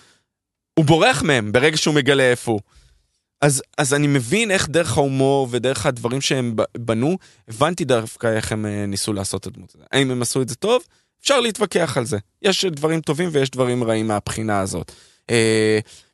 [0.79, 2.61] הוא בורח מהם ברגע שהוא מגלה איפה הוא.
[3.41, 7.19] אז, אז אני מבין איך דרך ההומור ודרך הדברים שהם בנו,
[7.49, 9.87] הבנתי דווקא איך הם uh, ניסו לעשות את הדמות הזאת.
[9.93, 10.83] האם הם עשו את זה טוב?
[11.23, 12.19] אפשר להתווכח על זה.
[12.43, 14.93] יש דברים טובים ויש דברים רעים מהבחינה הזאת.
[15.31, 15.35] Uh,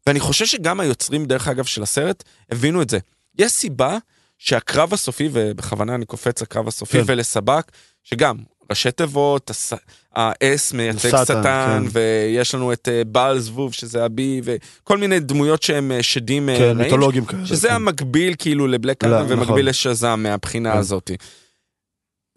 [0.07, 2.99] ואני חושב שגם היוצרים, דרך אגב, של הסרט, הבינו את זה.
[3.39, 3.99] יש סיבה
[4.39, 7.05] שהקרב הסופי, ובכוונה אני קופץ לקרב הסופי כן.
[7.07, 8.37] ולסבק, שגם
[8.71, 9.73] ראשי תיבות, הס-
[10.17, 11.83] ה-S מייצג שטן, כן.
[11.93, 16.57] ויש לנו את אה, בעל זבוב, שזה הבי, וכל מיני דמויות שהם אה, שדים אה,
[16.57, 17.47] כן, רעים, מיתולוגים כאלה.
[17.47, 17.75] שזה כן.
[17.75, 19.39] המקביל כאילו לבלק אדם נכון.
[19.39, 20.79] ומקביל לשזם מהבחינה כן.
[20.79, 21.11] הזאת.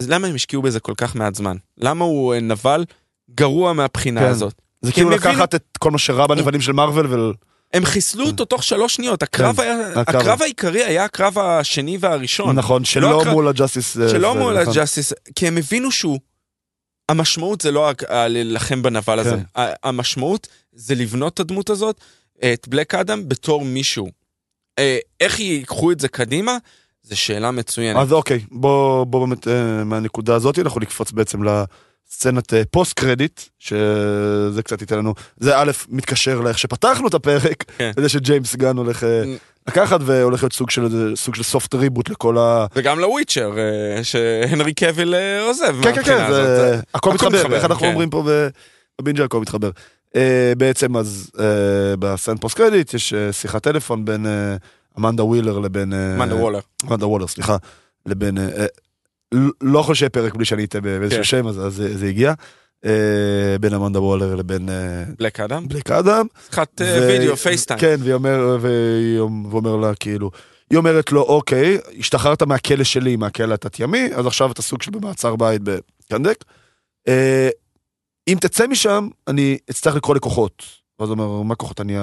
[0.01, 1.57] אז למה הם השקיעו בזה כל כך מעט זמן?
[1.77, 2.85] למה הוא נבל
[3.35, 4.27] גרוע מהבחינה כן.
[4.27, 4.53] הזאת?
[4.81, 7.33] זה כאילו לקחת את כל מה שרע בנבלים של מארוול ול...
[7.73, 10.15] הם חיסלו אותו תוך שלוש שניות, הקרב כן, היה, הקרב.
[10.21, 12.55] הקרב העיקרי היה הקרב השני והראשון.
[12.55, 13.97] נכון, שלא הקרב- מול הג'אסטיס.
[13.97, 14.73] אה, שלא זה, מול נכון.
[14.73, 16.19] הג'אסטיס, כי הם הבינו שהוא...
[17.09, 19.61] המשמעות זה לא להילחם בנבל הזה, כן.
[19.61, 21.97] ה- המשמעות זה לבנות את הדמות הזאת,
[22.53, 24.07] את בלק אדם, בתור מישהו.
[24.79, 26.57] אה, איך ייקחו את זה קדימה?
[27.03, 27.97] זו שאלה מצוינת.
[28.01, 31.69] אז אוקיי, בוא, בוא באמת אה, מהנקודה הזאת אנחנו נקפוץ בעצם לסצנת
[32.53, 37.91] אה, post credit, שזה קצת ייתן לנו, זה א', מתקשר לאיך שפתחנו את הפרק, כן.
[37.97, 39.23] לזה שג'יימס גן הולך אה,
[39.67, 42.65] לקחת והולך להיות סוג של סוג של soft reboot לכל ה...
[42.75, 45.15] וגם לוויצ'ר, אה, שהנרי קאביל
[45.47, 46.31] עוזב כן, כן, כן.
[46.31, 46.79] זה...
[46.93, 47.91] הכל מתחבר, איך אנחנו כן.
[47.91, 48.23] אומרים פה
[49.01, 49.69] בבינג'ה הכל מתחבר.
[50.57, 51.31] בעצם אז
[51.99, 54.25] בסצנת post credit יש שיחת טלפון בין
[54.99, 55.93] אמנדה ווילר לבין...
[55.93, 56.59] אמנדה וולר.
[56.87, 57.57] אמנדה וולר, סליחה,
[58.05, 58.37] לבין...
[59.61, 61.23] לא שיהיה פרק בלי שאני אטעה באיזשהו כן.
[61.23, 62.33] שם, אז זה זה הגיע.
[62.85, 65.67] אה, בין אמנדה וולר לבין אה, בלק אדם.
[65.67, 66.25] בלק אדם.
[66.45, 67.79] שיחת אה, וידאו, פייסטיים.
[67.79, 69.19] כן, והיא אומר, והיא
[69.53, 70.31] אומר לה כאילו,
[70.69, 75.35] היא אומרת לו, אוקיי, השתחררת מהכלא שלי, מהכלא התת-ימי, אז עכשיו אתה סוג של במעצר
[75.35, 76.43] בית בקנדק.
[78.27, 80.63] אם תצא משם, אני אצטרך לקרוא לכוחות.
[80.99, 81.81] ואז הוא אומר, מה כוחות?
[81.81, 81.95] אני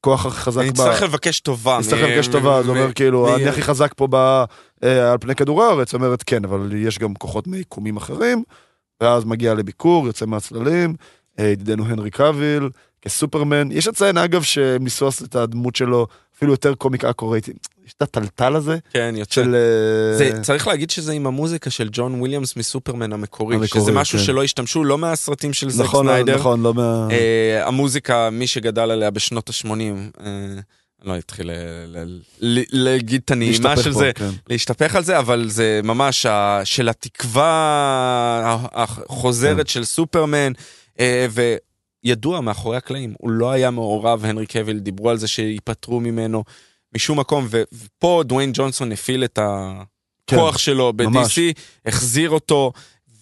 [0.00, 0.80] הכוח הכי חזק אני ב...
[0.80, 1.74] אצטרך לבקש טובה.
[1.76, 4.08] אני אצטרך מ- לבקש טובה, מ- אומר כאילו, אני הכי חזק פה
[4.84, 8.42] אה, על פני כדור הארץ, אומרת כן, אבל יש גם כוחות מיקומים אחרים,
[9.00, 10.94] ואז מגיע לביקור, יוצא מהצללים,
[11.38, 12.70] אה, ידידנו הנרי קאביל,
[13.02, 13.72] כסופרמן.
[13.72, 17.52] יש לציין אגב שהם ניסו לעשות את הדמות שלו אפילו יותר comic accurate.
[17.88, 19.34] יש את התלתל הזה כן, יוצא.
[19.34, 19.54] של...
[19.54, 24.18] אה, זה, צריך להגיד שזה עם המוזיקה של ג'ון וויליאמס מסופרמן המקורי, המקורי, שזה משהו
[24.18, 24.24] כן.
[24.24, 26.34] שלא השתמשו לא מהסרטים של זק נכון, סניידר.
[26.36, 27.08] נכון, לא מה...
[27.10, 29.70] אה, המוזיקה, מי שגדל עליה בשנות ה-80,
[30.20, 30.26] אה,
[31.04, 34.30] לא אתחיל ל- ל- ל- להגיד את הנעימה של פה, זה, כן.
[34.50, 40.52] להשתפך על זה, אבל זה ממש ה- של התקווה החוזרת של סופרמן,
[41.00, 41.26] אה,
[42.04, 46.44] וידוע מאחורי הקלעים, הוא לא היה מעורב, הנרי קאוויל, דיברו על זה שייפטרו ממנו
[46.94, 50.92] משום מקום, ו- ופה דוויין ג'ונסון הפעיל את הכוח כן, שלו.
[50.96, 51.40] ב-DC,
[51.86, 52.72] החזיר אותו,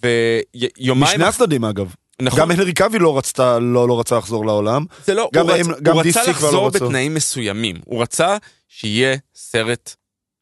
[0.02, 1.02] ויומיים...
[1.14, 1.94] משני הצדדים אגב.
[2.22, 4.84] נכון, גם הנרי קאביל לא רצתה, לא לא רצה לחזור לעולם.
[5.06, 5.78] זה לא, גם הוא, הם- רצ...
[5.82, 6.84] גם הוא רצה לא לחזור רצו.
[6.86, 7.76] בתנאים מסוימים.
[7.84, 8.36] הוא רצה
[8.68, 9.94] שיהיה סרט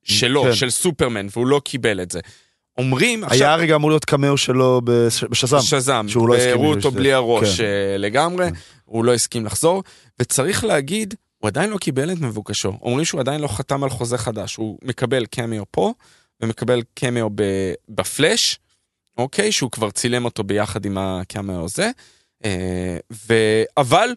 [0.05, 0.55] שלו, כן.
[0.55, 2.21] של סופרמן, והוא לא קיבל את זה.
[2.79, 5.59] אומרים, היה עכשיו, רגע אמור להיות קמאו שלו בש- בשזם.
[5.61, 7.65] שזם, שהוא לא הסכים והראו לזה אותו בלי הראש כן.
[7.65, 8.49] אה, לגמרי,
[8.85, 9.83] הוא לא הסכים לחזור,
[10.21, 11.15] וצריך להגיד,
[11.45, 12.73] הוא עדיין לא קיבל את מבוקשו.
[12.83, 15.93] אומרים שהוא עדיין לא חתם על חוזה חדש, הוא מקבל קמיו פה,
[16.41, 17.29] ומקבל קמיו
[17.89, 18.59] בפלאש,
[19.19, 19.53] אוקיי?
[19.53, 21.91] שהוא כבר צילם אותו ביחד עם הקמיו הזה.
[22.45, 23.35] אה, ו...
[23.77, 24.15] אבל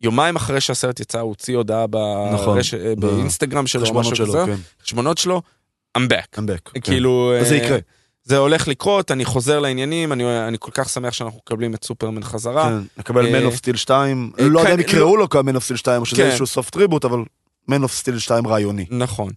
[0.00, 1.86] יומיים אחרי שהסרט יצא, הוא הוציא הודעה
[2.32, 2.74] נכון, ברש...
[2.74, 4.56] ב- באינסטגרם שלו, חשבונות שלו, כן.
[4.82, 5.42] חשבונות שלו,
[5.98, 6.38] I'm back.
[6.38, 6.70] I'm back.
[6.74, 6.80] כן.
[6.80, 7.34] כאילו...
[7.40, 7.78] אז זה אה, יקרה.
[8.28, 12.22] זה הולך לקרות, אני חוזר לעניינים, אני, אני כל כך שמח שאנחנו מקבלים את סופרמן
[12.22, 12.64] חזרה.
[12.64, 15.56] כן, נקבל Man of Steel 2, אה, לא יודע אם כן, יקראו לו כ Man
[15.56, 16.26] of Steel 2 או שזה כן.
[16.28, 17.18] איזשהו soft reboot, אבל
[17.68, 18.86] Man of Steel 2 רעיוני.
[18.90, 19.30] נכון.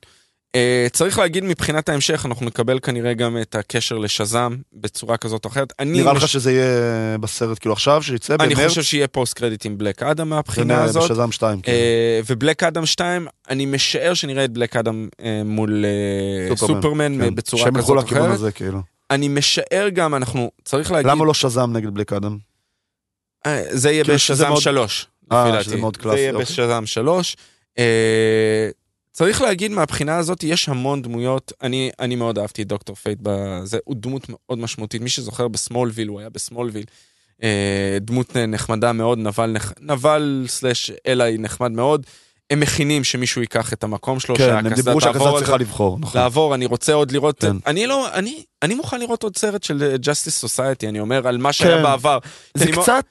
[0.57, 5.49] אה, צריך להגיד מבחינת ההמשך, אנחנו נקבל כנראה גם את הקשר לשזם בצורה כזאת או
[5.49, 5.73] אחרת.
[5.81, 6.27] נראה לך.
[6.27, 8.69] שזה יהיה בסרט כאילו עכשיו, שיצא אני במרץ?
[8.69, 11.03] חושב שיהיה post credit עם בלק אדם מהבחינה ונראה הזאת.
[11.03, 11.59] בשזם 2.
[11.65, 11.67] אה,
[12.29, 15.85] ובלק אדם 2, אני משער שנראה את בלק אדם אה, מול
[16.49, 17.35] אה, סופרמן, סופרמן כן.
[17.35, 18.31] בצורה כזאת או אחרת.
[18.31, 18.81] הזה כאילו.
[19.11, 21.11] אני משער גם, אנחנו, צריך להגיד...
[21.11, 22.37] למה לא שזם נגד בלק אדם?
[23.45, 25.07] אה, זה יהיה כן, שזה בשזם מאוד- 3.
[25.31, 25.63] אה.
[25.63, 26.45] שזה מאוד זה קלאסי, יהיה אוקיי.
[26.45, 27.35] בשזם 3.
[29.11, 33.77] צריך להגיד מהבחינה הזאת, יש המון דמויות, אני, אני מאוד אהבתי את דוקטור פייט, בזה,
[33.83, 36.83] הוא דמות מאוד משמעותית, מי שזוכר בסמולוויל, הוא היה בסמולוויל.
[37.43, 42.05] אה, דמות נחמדה מאוד, נבל, נבל slash ally נחמד מאוד.
[42.49, 45.57] הם מכינים שמישהו ייקח את המקום שלו, כן, הם שהקסדה דיברו שהקסדה תעבור על צריכה
[45.57, 46.21] לבחור, נכון.
[46.21, 47.57] לעבור, אני רוצה עוד לראות, כן.
[47.65, 51.37] אני לא, אני, אני מוכן לראות עוד סרט של אה, Justice Society, אני אומר, על
[51.37, 51.83] מה שהיה כן.
[51.83, 52.17] בעבר.
[52.53, 53.05] זה קצת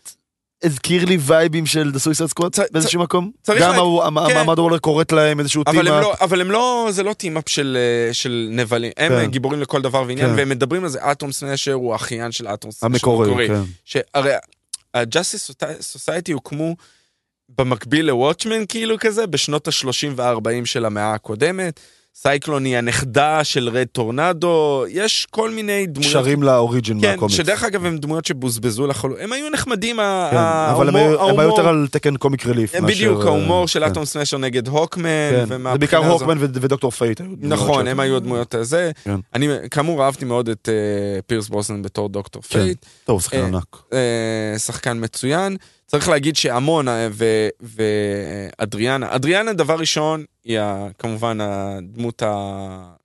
[0.62, 3.30] הזכיר לי וייבים של The Suicide Squad באיזשהו מקום.
[3.48, 3.78] גם כן.
[4.02, 5.82] אמנדה וולר קוראת להם איזשהו טימה.
[5.82, 9.30] לא, אבל הם לא, זה לא team-up של, אה, של נבלים, הם כן.
[9.30, 10.34] גיבורים לכל דבר ועניין, כן.
[10.36, 13.62] והם מדברים על זה, אטום סמאשר הוא אחיין של אטום סמאשר המקורי, כן.
[13.84, 14.34] שהרי
[14.94, 15.54] ה-Justice
[15.96, 16.76] Society הוקמו
[17.48, 21.80] במקביל לוואטשמן כאילו כזה, בשנות ה-30 וה-40 של המאה הקודמת.
[22.14, 26.12] סייקלון היא הנכדה של רד טורנדו, יש כל מיני דמויות.
[26.12, 27.36] שרים ל origin כן, מהקומיקס.
[27.36, 31.20] שדרך אגב הם דמויות שבוזבזו לחלוטין, הם היו נחמדים, כן, ה- אבל הם ההומור- היו-
[31.20, 33.90] ההומור- יותר על תקן comic מאשר, בדיוק, ההומור אה, של כן.
[33.90, 37.20] אטום סמאשר נגד הוקמן, כן, זה בעיקר הוקמן ודוקטור פייט.
[37.40, 38.90] נכון, הם היו הדמויות הזה.
[39.04, 39.16] כן.
[39.34, 40.74] אני כאמור אהבתי מאוד את אה,
[41.26, 42.58] פירס ברוסנן בתור דוקטור כן.
[42.62, 42.86] פייט.
[43.04, 43.76] טוב, שחקן אה, ענק.
[43.92, 45.56] אה, שחקן מצוין.
[45.86, 52.22] צריך להגיד שאמון אה, ו- ואדריאנה, אדריאנה דבר ראשון היא ה- כמובן הדמות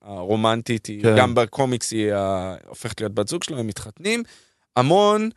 [0.02, 1.16] הרומנטית, היא כן.
[1.18, 4.22] גם בקומיקס היא ה- הופכת להיות בת זוג שלו, הם מתחתנים.
[4.76, 5.30] אמון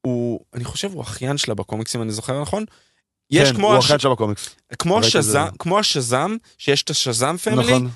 [0.00, 2.64] הוא, אני חושב הוא אחיין שלה בקומיקסים, אני זוכר נכון?
[3.30, 3.84] יש כן, כמו, הוא הש...
[3.84, 4.56] אחיין שם בקומיקס.
[4.78, 5.20] כמו, השזם,
[5.52, 5.56] זה.
[5.58, 7.88] כמו השזם, שיש את ה Shazam Family, נכון.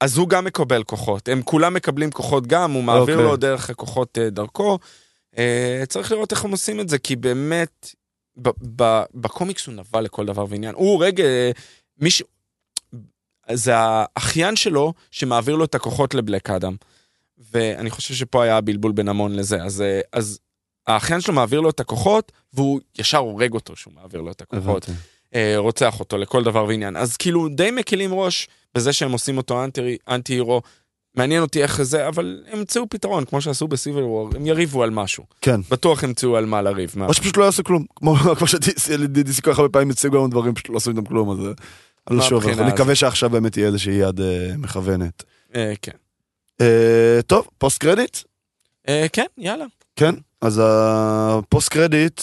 [0.00, 1.28] אז הוא גם מקבל כוחות.
[1.28, 3.30] הם כולם מקבלים כוחות גם, הוא מעביר אוקיי.
[3.30, 4.78] לו דרך הכוחות אה, דרכו.
[5.38, 7.94] אה, צריך לראות איך הם עושים את זה, כי באמת,
[9.14, 10.74] בקומיקס הוא נבל לכל דבר ועניין.
[10.74, 11.50] הוא רגע, אה,
[11.98, 12.22] מי ש...
[13.52, 16.76] זה האחיין שלו שמעביר לו את הכוחות לבלק אדם.
[17.52, 19.62] ואני חושב שפה היה הבלבול בין המון לזה.
[19.62, 20.38] אז, אה, אז
[20.86, 24.84] האחיין שלו מעביר לו את הכוחות, והוא ישר הורג אותו שהוא מעביר לו את הכוחות.
[24.88, 25.00] הבנתי.
[25.34, 26.96] אה, רוצח אותו לכל דבר ועניין.
[26.96, 30.62] אז כאילו די מקלים ראש בזה שהם עושים אותו אנטי, אנטי הירו.
[31.16, 34.90] מעניין אותי איך זה, אבל הם ימצאו פתרון, כמו שעשו בסיביל וור, הם יריבו על
[34.90, 35.24] משהו.
[35.40, 35.60] כן.
[35.70, 36.94] בטוח ימצאו על מה לריב.
[37.02, 37.84] או שפשוט לא יעשו כלום.
[37.96, 41.30] כמו כמו שדיסי כל כך הרבה פעמים הציגו לנו דברים, פשוט לא עושים איתם כלום,
[41.30, 41.54] אז...
[42.10, 42.64] מה שוב, אנחנו?
[42.64, 45.24] נקווה שעכשיו באמת יהיה איזושהי יד אה, מכוונת.
[45.54, 45.92] אה, כן.
[46.60, 48.16] אה, טוב, פוסט קרדיט?
[49.12, 49.64] כן, יאללה.
[49.96, 52.20] כן, אז ה post credit,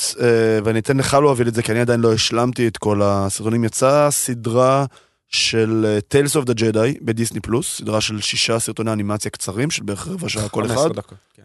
[0.64, 4.12] ואני אתן לך להוביל את זה, כי אני עדיין לא השלמתי את כל הסרטונים, יצאה
[4.12, 4.86] סדרה
[5.28, 10.08] של Tales of the Jedi בדיסני פלוס, סדרה של שישה סרטוני אנימציה קצרים, של בערך
[10.08, 11.02] רבע שעה כל 15 אחד,
[11.34, 11.44] כן.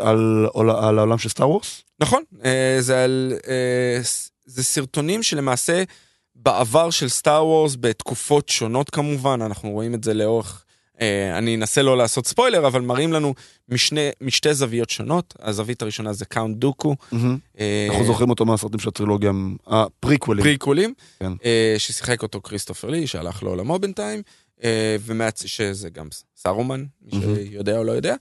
[0.00, 1.82] על עול- על העולם של סטאר וורס.
[2.00, 2.22] נכון,
[4.46, 5.82] זה סרטונים שלמעשה
[6.42, 10.64] בעבר של סטאר וורס בתקופות שונות כמובן, אנחנו רואים את זה לאורך,
[11.00, 13.34] אה, אני אנסה לא לעשות ספוילר, אבל מראים לנו
[13.68, 16.96] משני, משתי זוויות שונות, הזווית הראשונה זה קאונט דוקו,
[17.60, 19.30] אה, אנחנו זוכרים אותו מהסרטים של הטרילוגיה,
[19.66, 20.44] הפריקוולים.
[20.44, 21.32] פריקולים, כן.
[21.44, 24.22] אה, ששיחק אותו כריסטופר לי, שהלך לעולמו בינתיים,
[24.64, 25.46] אה, ומהצ...
[25.46, 27.34] שזה גם סארומן, מי מהמם.
[27.34, 28.16] שיודע או לא יודע, אה,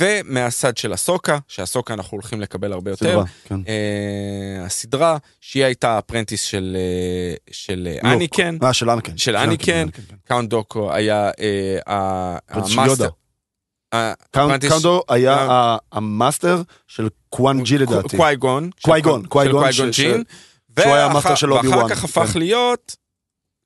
[0.00, 3.06] ומהצד של אסוקה, שאסוקה אנחנו הולכים לקבל הרבה יותר.
[3.06, 3.60] סדרה, כן.
[3.68, 8.04] אה, הסדרה, שהיא הייתה ה apprentice של, אה, של אה, לוק.
[8.04, 9.16] אניקן, אה, של אנקין.
[9.16, 9.86] של אניקן.
[9.92, 10.02] כן.
[10.24, 12.36] קאונט דוקו היה אה,
[12.68, 13.08] של המאסטר.
[14.30, 18.16] קאונדו היה המאסטר של קוואן ג'י לדעתי.
[18.16, 18.70] קווייגון.
[18.76, 20.24] של קווייגון, של קווייגון קווייגון ש- ג'ין.
[20.80, 22.38] שהוא היה המאסטר של אובי ואחר וואן, כך הפך כן.
[22.38, 22.96] להיות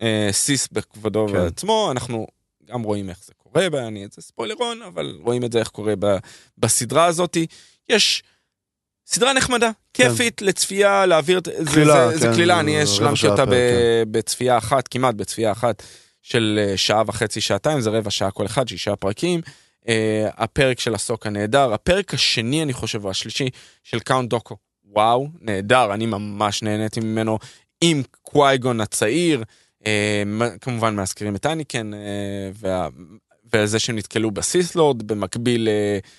[0.03, 1.37] אה, סיס בכבודו כן.
[1.37, 2.27] ובעצמו, אנחנו
[2.69, 5.95] גם רואים איך זה קורה, בה, אני זה ספוילרון, אבל רואים את זה איך קורה
[5.99, 6.17] ב-
[6.59, 7.37] בסדרה הזאת.
[7.89, 8.23] יש
[9.07, 13.31] סדרה נחמדה, כיפית לצפייה, להעביר, זה- קלילה, זה- כן, קלילה, זה אני רבע השלמתי שעה
[13.31, 14.05] אותה ב- כן.
[14.11, 15.83] בצפייה אחת, כמעט בצפייה אחת
[16.23, 19.41] של אה, שעה וחצי, שעתיים, זה רבע שעה כל אחד, שישה פרקים.
[19.89, 23.49] אה, הפרק של אסוקה נהדר, הפרק השני, אני חושב, או השלישי,
[23.85, 27.39] של קאונט דוקו, וואו, נהדר, אני ממש נהניתי ממנו
[27.81, 29.45] עם קווייגון הצעיר,
[30.27, 31.47] מ- כמובן מזכירים את
[31.95, 31.99] אה,
[32.55, 32.89] וה...
[33.55, 35.69] וזה שהם נתקלו ב Sith Lord, במקביל,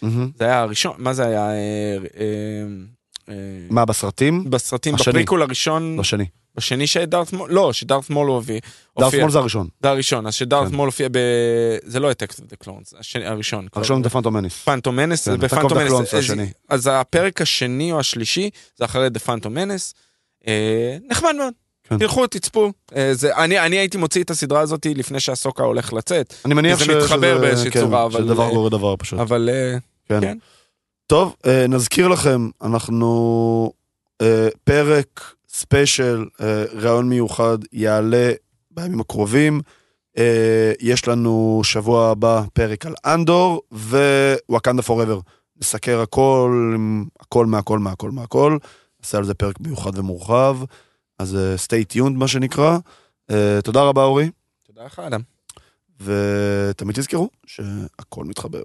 [0.01, 0.31] מהמם.
[0.37, 1.49] זה היה הראשון, מה זה היה?
[1.49, 1.97] אה,
[3.29, 3.33] אה,
[3.69, 4.49] מה, בסרטים?
[4.49, 5.13] בסרטים, השני.
[5.13, 6.25] בפריקול הראשון, בשני.
[6.55, 8.55] בשני שדארט מול, לא, שדארט מול הופיע.
[8.99, 9.67] דארט הופיע- מול זה הראשון.
[9.83, 10.75] זה הראשון, אז שדארט כן.
[10.75, 11.17] מול הופיע ב...
[11.83, 12.93] זה לא Attack of the Clones,
[13.25, 13.67] הראשון.
[13.75, 14.63] הראשון זה Phantom Menace.
[14.63, 16.33] Phantom Menace, כן, ב Phantom Menace, אז-.
[16.69, 19.93] אז הפרק השני או השלישי זה אחרי The Phantom Menace,
[21.09, 21.53] נחמד מאוד,
[21.89, 21.97] כן.
[21.97, 26.33] תלכו תצפו, אה, זה- אני אני הייתי מוציא את הסדרה הזאת לפני שאסוקה הולך לצאת,
[26.45, 29.19] אני מניח זה ש- מתחבר שזה- באיזושהי כן, צורה, אבל, שדבר אה, גורר דבר פשוט.
[29.19, 29.77] אבל אה,
[30.09, 30.21] כן.
[30.21, 30.37] כן.
[31.07, 33.71] טוב, אה, נזכיר לכם, אנחנו
[34.21, 38.31] אה, פרק ספיישל, אה, ראיון מיוחד, יעלה
[38.71, 39.61] בימים הקרובים.
[40.17, 40.23] אה,
[40.79, 45.19] יש לנו שבוע הבא פרק על אנדור ווואקנדה פוראבר.
[45.61, 46.75] נסקר הכל,
[47.19, 48.57] הכל מהכל מהכל מהכל.
[49.03, 50.57] נעשה על זה פרק מיוחד ומורחב,
[51.19, 52.77] אז אה, stay tuned מה שנקרא.
[53.31, 54.31] אה, תודה רבה אורי.
[54.63, 55.21] תודה לך אדם.
[56.01, 58.63] ותמיד תזכרו שהכל מתחבר.